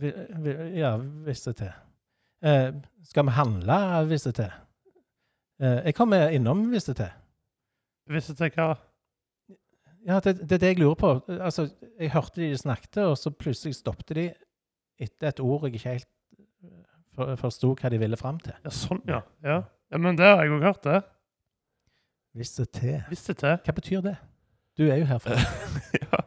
vi- 0.00 0.80
Ja, 0.80 0.96
hvis 0.96 1.44
det 1.44 1.52
er 1.54 1.58
til. 1.60 1.74
Uh, 2.44 2.80
skal 3.04 3.24
vi 3.28 3.30
handle 3.36 3.76
hvis 4.08 4.24
det 4.26 4.32
er 4.32 4.42
til? 4.42 4.52
Eh, 5.64 5.80
jeg 5.88 5.96
kommer 5.96 6.28
innom 6.34 6.66
hvis 6.72 6.88
det 6.88 6.98
er 6.98 7.00
til. 7.00 7.12
Hvis 8.12 8.28
det 8.28 8.50
er 8.50 8.56
hva 8.58 8.74
Ja, 10.04 10.18
det, 10.20 10.36
det 10.42 10.58
er 10.58 10.60
det 10.60 10.72
jeg 10.74 10.82
lurer 10.82 10.98
på. 11.00 11.12
Altså, 11.32 11.70
jeg 11.98 12.12
hørte 12.12 12.42
de 12.42 12.56
snakket, 12.60 12.98
og 13.06 13.16
så 13.16 13.30
plutselig 13.32 13.78
stoppet 13.78 14.16
de 14.18 14.26
etter 15.00 15.30
et 15.30 15.40
ord 15.40 15.64
jeg 15.64 15.78
ikke 15.78 15.94
helt 15.94 16.10
eh, 17.18 17.36
forsto 17.40 17.72
hva 17.72 17.88
de 17.88 18.00
ville 18.02 18.18
fram 18.20 18.38
til. 18.44 18.52
Ja, 18.66 18.74
sånn, 18.74 19.00
ja. 19.08 19.22
ja. 19.46 19.62
ja 19.64 20.02
men 20.02 20.20
det 20.20 20.28
har 20.28 20.44
jeg 20.44 20.52
òg 20.58 20.68
hørt, 20.68 20.84
det. 20.84 21.00
Hvis 22.36 22.52
det 22.58 22.66
er 22.66 22.72
til. 22.80 23.00
Hvis 23.08 23.24
det 23.30 23.38
til. 23.40 23.56
Hva 23.64 23.76
betyr 23.80 24.04
det? 24.04 24.16
Du 24.76 24.84
er 24.90 25.00
jo 25.00 25.08
herfra. 25.08 25.38
ja. 26.02 26.20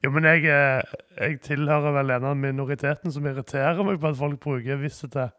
Jo, 0.00 0.10
men 0.16 0.24
jeg, 0.24 0.46
eh, 0.48 1.00
jeg 1.20 1.40
tilhører 1.44 1.92
vel 2.00 2.14
en 2.16 2.30
av 2.32 2.38
minoriteten 2.40 3.12
som 3.12 3.26
irriterer 3.28 3.84
meg 3.84 4.00
på 4.00 4.10
at 4.10 4.16
folk 4.16 4.40
bruker 4.40 4.80
'hvis 4.80 5.04
det 5.04 5.10
til'. 5.14 5.34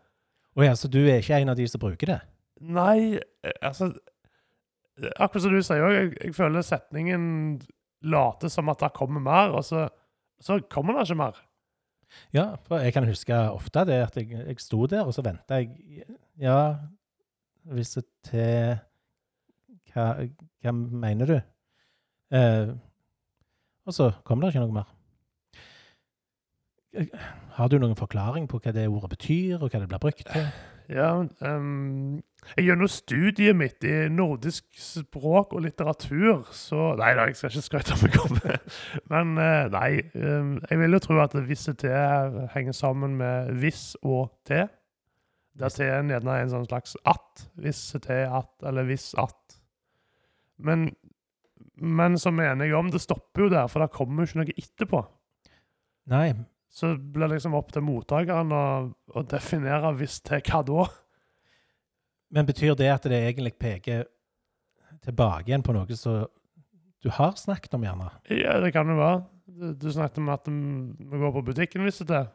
Å 0.56 0.64
ja, 0.64 0.76
så 0.76 0.88
du 0.88 1.00
er 1.02 1.20
ikke 1.20 1.42
en 1.42 1.50
av 1.50 1.58
de 1.58 1.68
som 1.68 1.80
bruker 1.82 2.08
det? 2.08 2.20
Nei, 2.62 3.18
eh, 3.18 3.56
altså 3.62 3.92
Akkurat 5.18 5.42
som 5.42 5.54
du 5.56 5.62
sier 5.66 5.82
òg, 5.82 5.94
jeg, 5.96 6.10
jeg 6.28 6.34
føler 6.38 6.62
setningen 6.66 7.24
later 8.06 8.52
som 8.54 8.70
at 8.70 8.84
det 8.84 8.92
kommer 8.94 9.24
mer, 9.24 9.54
og 9.56 9.64
så, 9.66 9.88
så 10.42 10.60
kommer 10.70 10.94
det 11.00 11.08
ikke 11.08 11.18
mer. 11.24 11.40
Ja, 12.36 12.44
for 12.68 12.84
jeg 12.84 12.94
kan 12.94 13.08
huske 13.08 13.38
ofte 13.50 13.86
det 13.88 13.98
at 14.04 14.18
jeg, 14.20 14.30
jeg 14.36 14.60
sto 14.62 14.84
der, 14.92 15.08
og 15.08 15.16
så 15.16 15.24
venta 15.26 15.62
jeg 15.62 16.06
Ja, 16.42 16.58
hvis 17.72 17.96
det 17.96 18.04
til 18.28 18.78
hva, 19.94 20.06
hva 20.62 20.74
mener 20.76 21.30
du? 21.32 21.38
Eh, 22.36 22.74
og 23.88 23.96
så 23.96 24.12
kommer 24.28 24.46
det 24.46 24.54
ikke 24.54 24.66
noe 24.68 24.76
mer. 24.82 24.92
Eh, 26.96 27.08
Har 27.58 27.72
du 27.72 27.80
noen 27.80 27.98
forklaring 28.00 28.48
på 28.52 28.60
hva 28.62 28.74
det 28.76 28.86
ordet 28.92 29.16
betyr, 29.16 29.58
og 29.62 29.70
hva 29.72 29.82
det 29.82 29.90
blir 29.92 30.04
brukt 30.04 30.28
til? 30.30 30.52
Ja, 30.92 31.14
jeg 31.24 32.22
Gjennom 32.58 32.90
studiet 32.90 33.56
mitt 33.56 33.86
i 33.86 34.10
nordisk 34.10 34.66
språk 34.82 35.54
og 35.54 35.62
litteratur, 35.64 36.48
så 36.58 36.92
Nei 37.00 37.12
da, 37.16 37.28
jeg 37.30 37.38
skal 37.38 37.54
ikke 37.54 37.66
skryte 37.68 37.94
av 37.96 38.02
meg 38.04 38.18
om 38.24 38.40
det. 38.42 38.58
Men 39.14 39.34
eh, 39.40 39.68
nei, 39.72 39.92
ehm, 40.18 40.56
jeg 40.66 40.82
vil 40.82 40.98
jo 40.98 41.02
tro 41.06 41.20
at 41.22 41.38
visse 41.48 41.76
T 41.80 41.92
henger 42.56 42.76
sammen 42.76 43.14
med 43.20 43.54
hvis 43.62 43.92
og 44.02 44.34
T. 44.50 44.64
Der 45.62 45.74
T-en 45.74 46.12
gjerne 46.12 46.34
er 46.34 46.46
en 46.46 46.54
sånn 46.54 46.68
slags 46.68 46.98
at. 47.08 47.46
Visse 47.62 48.02
T, 48.04 48.24
at, 48.26 48.52
eller 48.68 48.90
hvis 48.90 49.12
at. 49.22 49.58
Men, 50.62 50.90
men 51.78 52.18
som 52.22 52.38
vi 52.40 52.48
er 52.48 52.56
enige 52.56 52.78
om, 52.78 52.90
det 52.92 53.04
stopper 53.04 53.46
jo 53.46 53.52
der, 53.54 53.70
for 53.72 53.84
det 53.84 53.94
kommer 53.94 54.24
jo 54.24 54.32
ikke 54.32 54.42
noe 54.42 54.58
etterpå. 54.64 55.04
Nei, 56.12 56.32
Så 56.72 56.96
blir 56.96 57.28
det 57.28 57.36
liksom 57.36 57.56
opp 57.56 57.74
til 57.76 57.84
mottakeren 57.84 58.52
å, 58.56 58.66
å 59.14 59.24
definere 59.28 59.94
hvis 60.00 60.22
T 60.26 60.40
hva 60.40 60.64
da. 60.66 60.88
Men 62.32 62.48
betyr 62.48 62.76
det 62.80 62.90
at 62.92 63.08
det 63.08 63.20
egentlig 63.20 63.58
peker 63.60 64.06
tilbake 65.04 65.50
igjen 65.50 65.64
på 65.66 65.76
noe 65.76 65.98
som 66.00 66.26
du 67.02 67.10
har 67.10 67.34
snakket 67.40 67.74
om, 67.74 67.84
gjerne? 67.86 68.12
Ja, 68.30 68.60
det 68.62 68.72
kan 68.76 68.90
jo 68.90 69.00
være. 69.00 69.24
Du, 69.82 69.90
snakket 69.92 70.22
om 70.22 70.30
at 70.32 70.46
vi 70.48 71.22
går 71.24 71.34
på 71.36 71.44
butikken 71.50 71.84
hvis 71.86 72.04
det 72.06 72.20
er. 72.20 72.30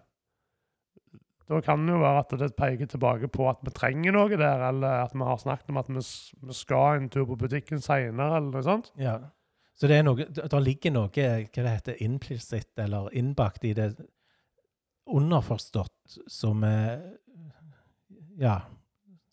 Da 1.46 1.60
kan 1.62 1.84
det 1.86 1.94
jo 1.94 2.02
være 2.02 2.22
at 2.24 2.32
det 2.40 2.48
peker 2.58 2.88
tilbake 2.90 3.28
på 3.30 3.46
at 3.46 3.60
vi 3.62 3.70
trenger 3.70 4.16
noe 4.16 4.34
der, 4.34 4.64
eller 4.66 5.04
at 5.04 5.14
vi 5.14 5.22
har 5.28 5.38
snakket 5.38 5.70
om 5.70 5.78
at 5.78 5.90
vi, 5.94 6.02
skal 6.58 6.98
en 6.98 7.08
tur 7.12 7.28
på 7.30 7.38
butikken 7.38 7.78
seinere, 7.82 8.40
eller 8.40 8.50
noe 8.50 8.66
sånt. 8.66 8.90
Ja. 8.98 9.20
Så 9.78 9.86
det 9.86 10.00
er 10.00 10.06
noe, 10.08 10.26
da 10.26 10.48
der 10.50 10.64
ligger 10.64 10.94
noe 10.96 11.12
hva 11.12 11.28
det 11.46 11.70
heter, 11.70 12.00
implicit, 12.02 12.72
eller 12.82 13.12
innbakt 13.14 13.64
i 13.68 13.76
det, 13.76 13.92
underforstått, 15.06 16.18
som 16.26 16.66
er, 16.66 16.98
Ja. 18.36 18.64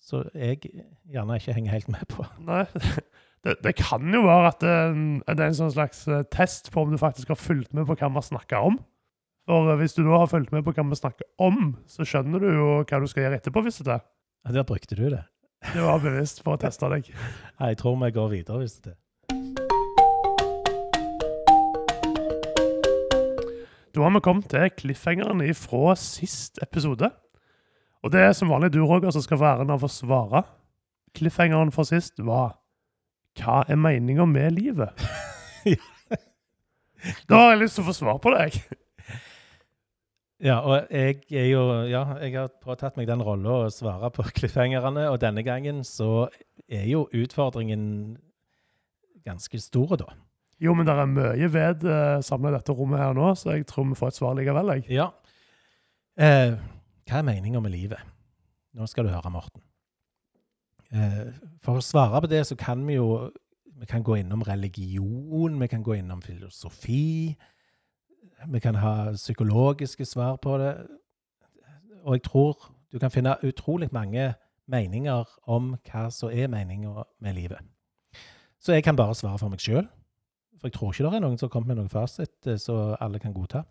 Så 0.04 0.26
jeg 0.36 0.60
gjerne 1.08 1.38
ikke 1.40 1.54
henger 1.56 1.78
helt 1.78 1.92
med 1.94 2.08
på. 2.12 2.26
Nei, 2.44 2.66
det, 3.48 3.56
det 3.64 3.76
kan 3.80 4.04
jo 4.12 4.26
være 4.26 4.50
at 4.52 4.64
det, 4.64 4.74
det 5.30 5.38
er 5.38 5.52
en 5.52 5.62
sånn 5.62 5.72
slags 5.72 6.04
eh, 6.12 6.26
test 6.34 6.74
på 6.74 6.84
om 6.84 6.92
du 6.92 7.00
faktisk 7.00 7.32
har 7.32 7.40
fulgt 7.40 7.72
med 7.78 7.88
på 7.88 7.96
hva 7.96 8.10
vi 8.12 8.26
snakker 8.28 8.68
om. 8.72 8.82
For 9.48 9.72
eh, 9.72 9.80
hvis 9.80 9.96
du 9.96 10.04
da 10.04 10.20
har 10.26 10.32
fulgt 10.32 10.52
med 10.56 10.66
på 10.68 10.76
hva 10.76 10.86
vi 10.90 11.00
snakker 11.00 11.30
om, 11.44 11.78
så 11.88 12.08
skjønner 12.08 12.44
du 12.44 12.50
jo 12.52 12.68
hva 12.84 13.00
du 13.00 13.08
skal 13.08 13.28
gjøre 13.30 13.40
etterpå, 13.40 13.64
hvis 13.64 13.80
det 13.80 13.96
er. 13.96 14.04
Ja, 14.44 14.58
Der 14.60 14.68
brukte 14.68 15.00
du 15.00 15.08
det. 15.08 15.24
Det 15.72 15.80
var 15.80 16.04
bevisst 16.04 16.44
for 16.44 16.58
å 16.58 16.62
teste 16.66 16.92
deg. 16.92 17.08
Nei, 17.62 17.72
Jeg 17.72 17.80
tror 17.80 17.96
vi 18.04 18.12
går 18.20 18.32
videre, 18.36 18.60
hvis 18.66 18.80
det 18.84 18.98
er. 18.98 19.00
Da 23.94 24.02
har 24.02 24.10
vi 24.18 24.24
kommet 24.26 24.50
til 24.50 24.72
cliffhangeren 24.74 25.46
fra 25.56 25.94
sist 26.02 26.60
episode. 26.66 27.14
Og 28.04 28.12
det 28.12 28.22
er 28.22 28.34
som 28.36 28.52
vanlig 28.52 28.74
du, 28.74 28.82
Roger, 28.84 29.14
som 29.16 29.24
skal 29.24 29.40
få 29.40 29.48
æren 29.54 29.72
av 29.72 29.84
å 29.86 29.92
svare. 29.92 30.44
Cliffhangeren 31.16 31.72
for 31.72 31.88
sist 31.88 32.20
var 32.20 32.58
Hva 33.40 33.64
er 33.72 33.80
meninga 33.80 34.26
med 34.30 34.58
livet? 34.58 35.06
Da 37.30 37.40
har 37.40 37.54
jeg 37.54 37.64
lyst 37.64 37.78
til 37.78 37.86
å 37.86 37.90
få 37.90 37.96
svar 37.98 38.20
på 38.24 38.34
det, 38.34 38.48
jeg. 38.48 38.80
Ja, 40.44 40.58
og 40.60 40.92
jeg 40.92 41.22
er 41.32 41.46
jo 41.48 41.62
Ja, 41.88 42.04
jeg 42.20 42.36
har 42.36 42.52
påtatt 42.64 42.98
meg 43.00 43.08
den 43.08 43.24
rolla 43.24 43.62
å 43.64 43.72
svare 43.72 44.12
på 44.14 44.26
cliffhangerne, 44.38 45.08
og 45.12 45.22
denne 45.24 45.46
gangen 45.46 45.84
så 45.88 46.28
er 46.68 46.86
jo 46.90 47.08
utfordringen 47.16 48.18
ganske 49.24 49.60
stor, 49.64 49.96
da. 50.02 50.10
Jo, 50.64 50.76
men 50.76 50.88
det 50.88 50.94
er 50.96 51.10
mye 51.12 51.48
ved 51.52 51.84
uh, 51.88 52.20
samla 52.24 52.52
i 52.52 52.56
dette 52.58 52.76
rommet 52.76 53.02
her 53.02 53.16
nå, 53.16 53.32
så 53.40 53.56
jeg 53.56 53.66
tror 53.68 53.88
vi 53.90 53.98
får 54.00 54.12
et 54.12 54.20
svar 54.20 54.36
likevel, 54.38 54.72
jeg. 54.78 54.86
Ja. 55.00 55.10
Eh, 56.20 56.54
hva 57.08 57.20
er 57.20 57.28
meninga 57.28 57.62
med 57.64 57.74
livet? 57.74 58.02
Nå 58.74 58.88
skal 58.90 59.06
du 59.06 59.14
høre, 59.14 59.32
Morten. 59.34 59.62
Eh, 60.94 61.34
for 61.62 61.80
å 61.80 61.86
svare 61.86 62.22
på 62.24 62.30
det, 62.32 62.44
så 62.48 62.58
kan 62.60 62.86
vi 62.88 62.98
jo 62.98 63.30
vi 63.84 63.86
kan 63.86 64.04
gå 64.04 64.16
innom 64.16 64.42
religion, 64.42 65.60
vi 65.60 65.68
kan 65.68 65.84
gå 65.84 65.94
innom 65.94 66.22
filosofi. 66.22 67.36
Vi 68.48 68.60
kan 68.60 68.76
ha 68.76 69.12
psykologiske 69.12 70.06
svar 70.06 70.36
på 70.36 70.58
det. 70.58 70.88
Og 72.04 72.14
jeg 72.14 72.24
tror 72.24 72.70
du 72.92 73.00
kan 73.00 73.12
finne 73.12 73.36
utrolig 73.44 73.90
mange 73.92 74.34
meninger 74.68 75.26
om 75.48 75.76
hva 75.84 76.10
som 76.12 76.32
er 76.32 76.48
meninga 76.48 77.04
med 77.20 77.34
livet. 77.34 77.60
Så 78.60 78.74
jeg 78.74 78.84
kan 78.84 78.96
bare 78.96 79.16
svare 79.16 79.40
for 79.40 79.52
meg 79.52 79.60
sjøl. 79.60 79.88
For 80.60 80.70
jeg 80.70 80.74
tror 80.74 80.94
ikke 80.94 81.04
det 81.04 81.18
er 81.18 81.26
noen 81.26 81.38
som 81.38 81.50
har 81.50 81.54
kommet 81.58 81.74
med 81.74 81.82
noen 81.82 81.92
fasit 81.92 82.38
som 82.46 82.58
så 82.58 82.78
alle 83.04 83.20
kan 83.20 83.34
godta. 83.34 83.66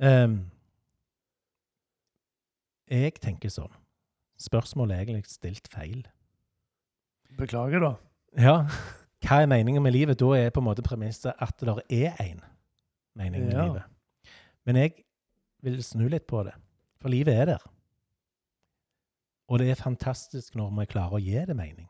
Ehm, 0.00 0.46
jeg 2.90 3.14
tenker 3.20 3.50
sånn. 3.52 3.72
Spørsmålet 4.38 4.96
er 4.96 5.04
egentlig 5.06 5.30
stilt 5.32 5.68
feil. 5.72 6.04
Beklager, 7.38 7.80
da. 7.82 7.94
Ja, 8.36 8.56
hva 9.24 9.40
er 9.42 9.48
meningen 9.50 9.82
med 9.82 9.92
livet? 9.96 10.18
Da 10.20 10.28
er 10.36 10.50
på 10.54 10.60
en 10.60 10.68
måte 10.68 10.84
premisset 10.84 11.32
at 11.40 11.56
det 11.60 11.76
er 11.90 12.16
én 12.22 12.40
mening 13.16 13.46
med 13.46 13.52
Ja. 13.56 13.64
livet. 13.66 13.82
Men 14.66 14.76
jeg 14.76 14.92
vil 15.62 15.82
snu 15.82 16.08
litt 16.08 16.26
på 16.26 16.44
det, 16.44 16.54
for 17.00 17.08
livet 17.08 17.34
er 17.34 17.44
der. 17.44 17.64
Og 19.48 19.58
det 19.58 19.70
er 19.70 19.74
fantastisk 19.78 20.54
når 20.54 20.72
vi 20.80 20.86
klarer 20.86 21.16
å 21.16 21.22
gi 21.22 21.44
det 21.46 21.56
mening. 21.56 21.88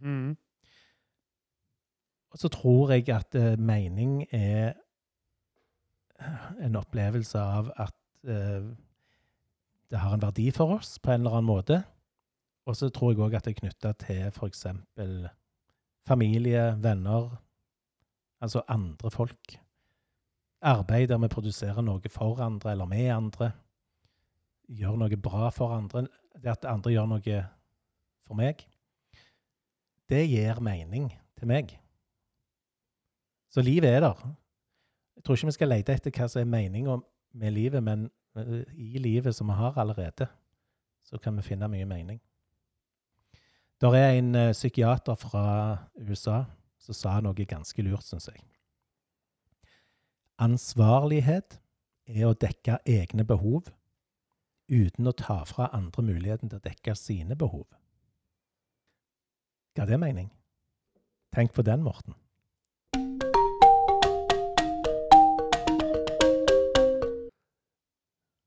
Mm. 0.00 0.36
Og 2.30 2.38
så 2.38 2.48
tror 2.52 2.90
jeg 2.92 3.08
at 3.08 3.34
uh, 3.34 3.56
mening 3.56 4.26
er 4.32 4.74
en 6.60 6.76
opplevelse 6.76 7.38
av 7.38 7.70
at 7.76 7.94
eh, 8.24 8.62
det 9.90 10.00
har 10.02 10.14
en 10.14 10.22
verdi 10.22 10.50
for 10.54 10.78
oss 10.78 10.98
på 10.98 11.12
en 11.12 11.20
eller 11.20 11.38
annen 11.38 11.50
måte. 11.50 11.82
Og 12.66 12.76
så 12.76 12.88
tror 12.90 13.12
jeg 13.12 13.22
òg 13.22 13.36
at 13.38 13.46
det 13.46 13.54
er 13.54 13.60
knytta 13.60 13.92
til 14.00 14.22
f.eks. 14.32 14.66
familie, 16.06 16.64
venner, 16.82 17.36
altså 18.42 18.64
andre 18.68 19.10
folk. 19.10 19.58
Arbeid 20.66 21.08
der 21.08 21.20
vi 21.22 21.30
produserer 21.30 21.84
noe 21.84 22.10
for 22.10 22.40
andre 22.42 22.72
eller 22.72 22.90
med 22.90 23.10
andre. 23.14 23.52
Gjør 24.66 24.96
noe 24.98 25.16
bra 25.22 25.50
for 25.54 25.76
andre. 25.76 26.06
Det 26.34 26.50
at 26.50 26.66
andre 26.66 26.92
gjør 26.92 27.06
noe 27.12 27.42
for 28.26 28.34
meg. 28.34 28.66
Det 30.10 30.24
gir 30.26 30.58
mening 30.62 31.10
til 31.38 31.50
meg. 31.50 31.76
Så 33.50 33.62
livet 33.62 33.94
er 33.94 34.00
der. 34.00 34.18
Jeg 35.16 35.24
tror 35.24 35.38
ikke 35.38 35.46
vi 35.46 35.56
skal 35.56 35.70
lete 35.70 35.94
etter 35.94 36.14
hva 36.14 36.26
som 36.28 36.42
er 36.42 36.50
meninga 36.50 36.98
med 37.38 37.54
livet, 37.54 37.82
men 37.82 38.08
i 38.36 38.98
livet 38.98 39.34
som 39.34 39.48
vi 39.48 39.56
har 39.58 39.78
allerede, 39.78 40.26
så 41.04 41.18
kan 41.18 41.36
vi 41.36 41.42
finne 41.42 41.68
mye 41.68 41.86
mening. 41.86 42.20
Der 43.80 43.94
er 43.94 44.10
en 44.16 44.34
eh, 44.34 44.52
psykiater 44.52 45.14
fra 45.14 45.76
USA 45.98 46.44
som 46.80 46.94
sa 46.94 47.20
noe 47.20 47.46
ganske 47.48 47.82
lurt, 47.82 48.06
syns 48.06 48.28
jeg. 48.30 48.40
Ansvarlighet 50.38 51.58
er 52.06 52.28
å 52.28 52.36
dekke 52.36 52.78
egne 52.86 53.24
behov 53.24 53.70
uten 54.68 55.06
å 55.06 55.14
ta 55.14 55.42
fra 55.46 55.70
andre 55.76 56.02
muligheten 56.02 56.50
til 56.50 56.58
å 56.58 56.64
dekke 56.64 56.94
sine 56.98 57.36
behov. 57.38 57.66
Ga 59.76 59.86
det 59.86 59.98
mening? 60.00 60.30
Tenk 61.34 61.52
på 61.52 61.62
den, 61.62 61.84
Morten. 61.84 62.16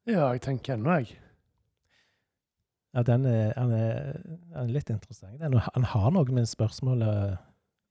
Ja, 0.10 0.30
jeg 0.34 0.42
tenker 0.42 0.76
ennå, 0.76 1.00
jeg. 1.00 1.20
Ja, 2.96 3.04
den 3.06 3.28
er, 3.30 3.52
han 3.54 3.74
er, 3.76 4.16
han 4.56 4.64
er 4.66 4.74
litt 4.74 4.90
interessant. 4.90 5.38
Den, 5.42 5.60
han 5.62 5.86
har 5.92 6.10
noe 6.16 6.34
med 6.34 6.50
spørsmålet 6.50 7.38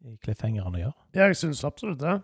i 0.09 0.17
cliffhangeren 0.25 0.75
å 0.75 0.83
gjøre. 0.83 0.97
Ja, 1.15 1.29
jeg 1.31 1.39
syns 1.39 1.63
absolutt 1.67 2.01
det. 2.03 2.17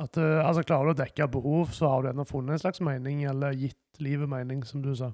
At 0.00 0.16
uh, 0.18 0.40
altså, 0.46 0.62
Klarer 0.66 0.90
du 0.90 0.94
å 0.94 1.00
dekke 1.02 1.28
behov, 1.34 1.74
så 1.74 1.90
har 1.90 2.04
du 2.04 2.12
ennå 2.12 2.24
funnet 2.28 2.56
en 2.56 2.62
slags 2.62 2.82
mening, 2.84 3.24
eller 3.28 3.58
gitt 3.58 4.02
livet 4.02 4.30
mening, 4.30 4.62
som 4.66 4.84
du 4.84 4.92
sa. 4.98 5.10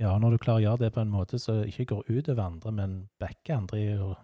Ja, 0.00 0.16
når 0.18 0.34
du 0.34 0.42
klarer 0.42 0.62
å 0.62 0.66
gjøre 0.66 0.86
det 0.86 0.94
på 0.96 1.02
en 1.04 1.12
måte 1.12 1.38
som 1.38 1.60
ikke 1.68 1.90
går 1.92 2.08
ut 2.08 2.32
over 2.32 2.42
andre, 2.46 2.72
men 2.74 2.96
backer 3.20 3.60
andre 3.60 3.82
i 3.82 3.92
å 4.00 4.14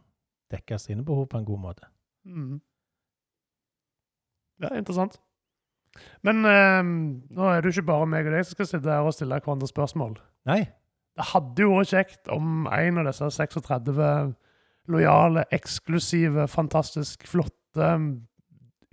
dekke 0.53 0.81
sine 0.81 1.05
behov 1.07 1.29
på 1.31 1.39
en 1.39 1.47
god 1.47 1.65
måte. 1.69 1.91
Mm. 2.25 2.59
Ja, 4.65 4.73
interessant. 4.75 5.21
Men 6.27 6.45
eh, 6.47 6.83
nå 6.85 7.49
er 7.49 7.61
det 7.61 7.71
jo 7.71 7.79
ikke 7.79 7.91
bare 7.93 8.09
meg 8.11 8.29
og 8.29 8.37
deg 8.37 8.47
som 8.47 8.59
skal 8.59 8.71
sitte 8.73 8.93
her 8.93 9.07
og 9.07 9.15
stille 9.17 9.39
hverandre 9.39 9.71
spørsmål. 9.71 10.19
Nei, 10.49 10.63
Det 11.19 11.31
hadde 11.33 11.65
jo 11.65 11.77
vært 11.77 11.93
kjekt 11.93 12.31
om 12.35 12.69
en 12.71 13.01
av 13.03 13.09
disse 13.11 13.31
36 13.39 14.35
lojale, 14.89 15.45
eksklusive, 15.53 16.47
fantastisk 16.49 17.27
flotte, 17.29 17.89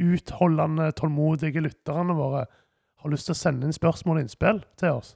utholdende, 0.02 0.90
tålmodige 0.98 1.64
lytterne 1.64 2.16
våre 2.18 2.46
har 3.06 3.14
lyst 3.14 3.30
til 3.30 3.36
å 3.36 3.40
sende 3.40 3.68
inn 3.68 3.76
spørsmål 3.76 4.20
og 4.20 4.26
innspill 4.26 4.64
til 4.82 4.98
oss. 4.98 5.14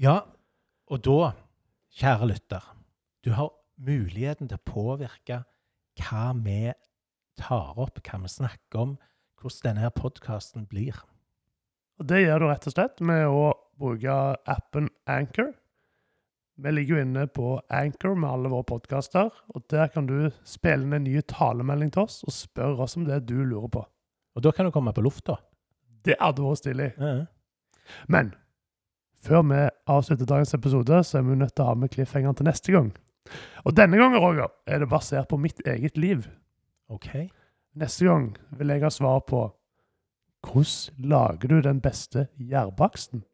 Ja, 0.00 0.20
og 0.92 1.02
da, 1.06 1.32
kjære 1.98 2.28
lytter, 2.30 2.68
du 3.24 3.32
har 3.36 3.50
muligheten 3.82 4.50
til 4.50 4.60
å 4.60 4.68
påvirke 4.68 5.42
hva 6.00 6.26
vi 6.38 6.72
tar 7.40 7.78
opp, 7.80 8.00
hva 8.04 8.20
vi 8.22 8.30
snakker 8.30 8.84
om, 8.84 8.94
hvordan 9.40 9.78
denne 9.78 9.90
podkasten 9.96 10.68
blir. 10.70 11.00
Og 12.00 12.08
Det 12.08 12.22
gjør 12.22 12.40
du 12.40 12.46
rett 12.48 12.66
og 12.66 12.74
slett 12.74 13.02
med 13.04 13.26
å 13.28 13.52
bruke 13.78 14.14
appen 14.50 14.88
Anchor. 15.10 15.52
Vi 16.62 16.72
ligger 16.72 16.96
jo 16.96 17.02
inne 17.02 17.26
på 17.26 17.54
Anchor 17.72 18.14
med 18.14 18.30
alle 18.30 18.50
våre 18.52 18.66
podkaster, 18.68 19.30
og 19.48 19.64
der 19.72 19.88
kan 19.90 20.06
du 20.06 20.30
spille 20.44 20.84
inn 20.84 20.96
en 20.98 21.06
ny 21.06 21.22
talemelding 21.26 21.92
til 21.94 22.04
oss 22.04 22.20
og 22.26 22.34
spørre 22.36 22.84
oss 22.84 22.96
om 22.98 23.06
det 23.08 23.22
du 23.28 23.38
lurer 23.40 23.70
på. 23.72 23.84
Og 24.36 24.44
da 24.44 24.52
kan 24.52 24.68
du 24.68 24.74
komme 24.74 24.92
på 24.94 25.04
lufta. 25.04 25.38
Det 26.04 26.18
hadde 26.20 26.44
vært 26.44 26.60
stilig. 26.62 26.90
Ja. 26.98 27.14
Men 28.08 28.34
før 29.22 29.44
vi 29.48 29.62
avslutter 29.90 30.28
dagens 30.28 30.54
episode, 30.54 31.02
så 31.06 31.18
er 31.18 31.26
vi 31.26 31.38
nødt 31.38 31.54
til 31.56 31.64
å 31.64 31.72
ha 31.72 31.78
med 31.78 31.92
cliffhangeren 31.94 32.38
til 32.38 32.48
neste 32.48 32.74
gang. 32.74 32.92
Og 33.64 33.76
denne 33.78 33.98
gangen, 34.00 34.20
Roger, 34.20 34.50
er 34.66 34.82
det 34.82 34.90
basert 34.90 35.30
på 35.30 35.38
mitt 35.40 35.62
eget 35.66 35.98
liv. 35.98 36.26
OK. 36.90 37.08
Neste 37.78 38.06
gang 38.08 38.32
vil 38.58 38.74
jeg 38.74 38.82
ha 38.84 38.90
svar 38.92 39.22
på 39.28 39.46
hvordan 40.42 40.94
lager 40.98 41.48
du 41.48 41.60
den 41.60 41.80
beste 41.80 42.26
gjærbaksten? 42.38 43.24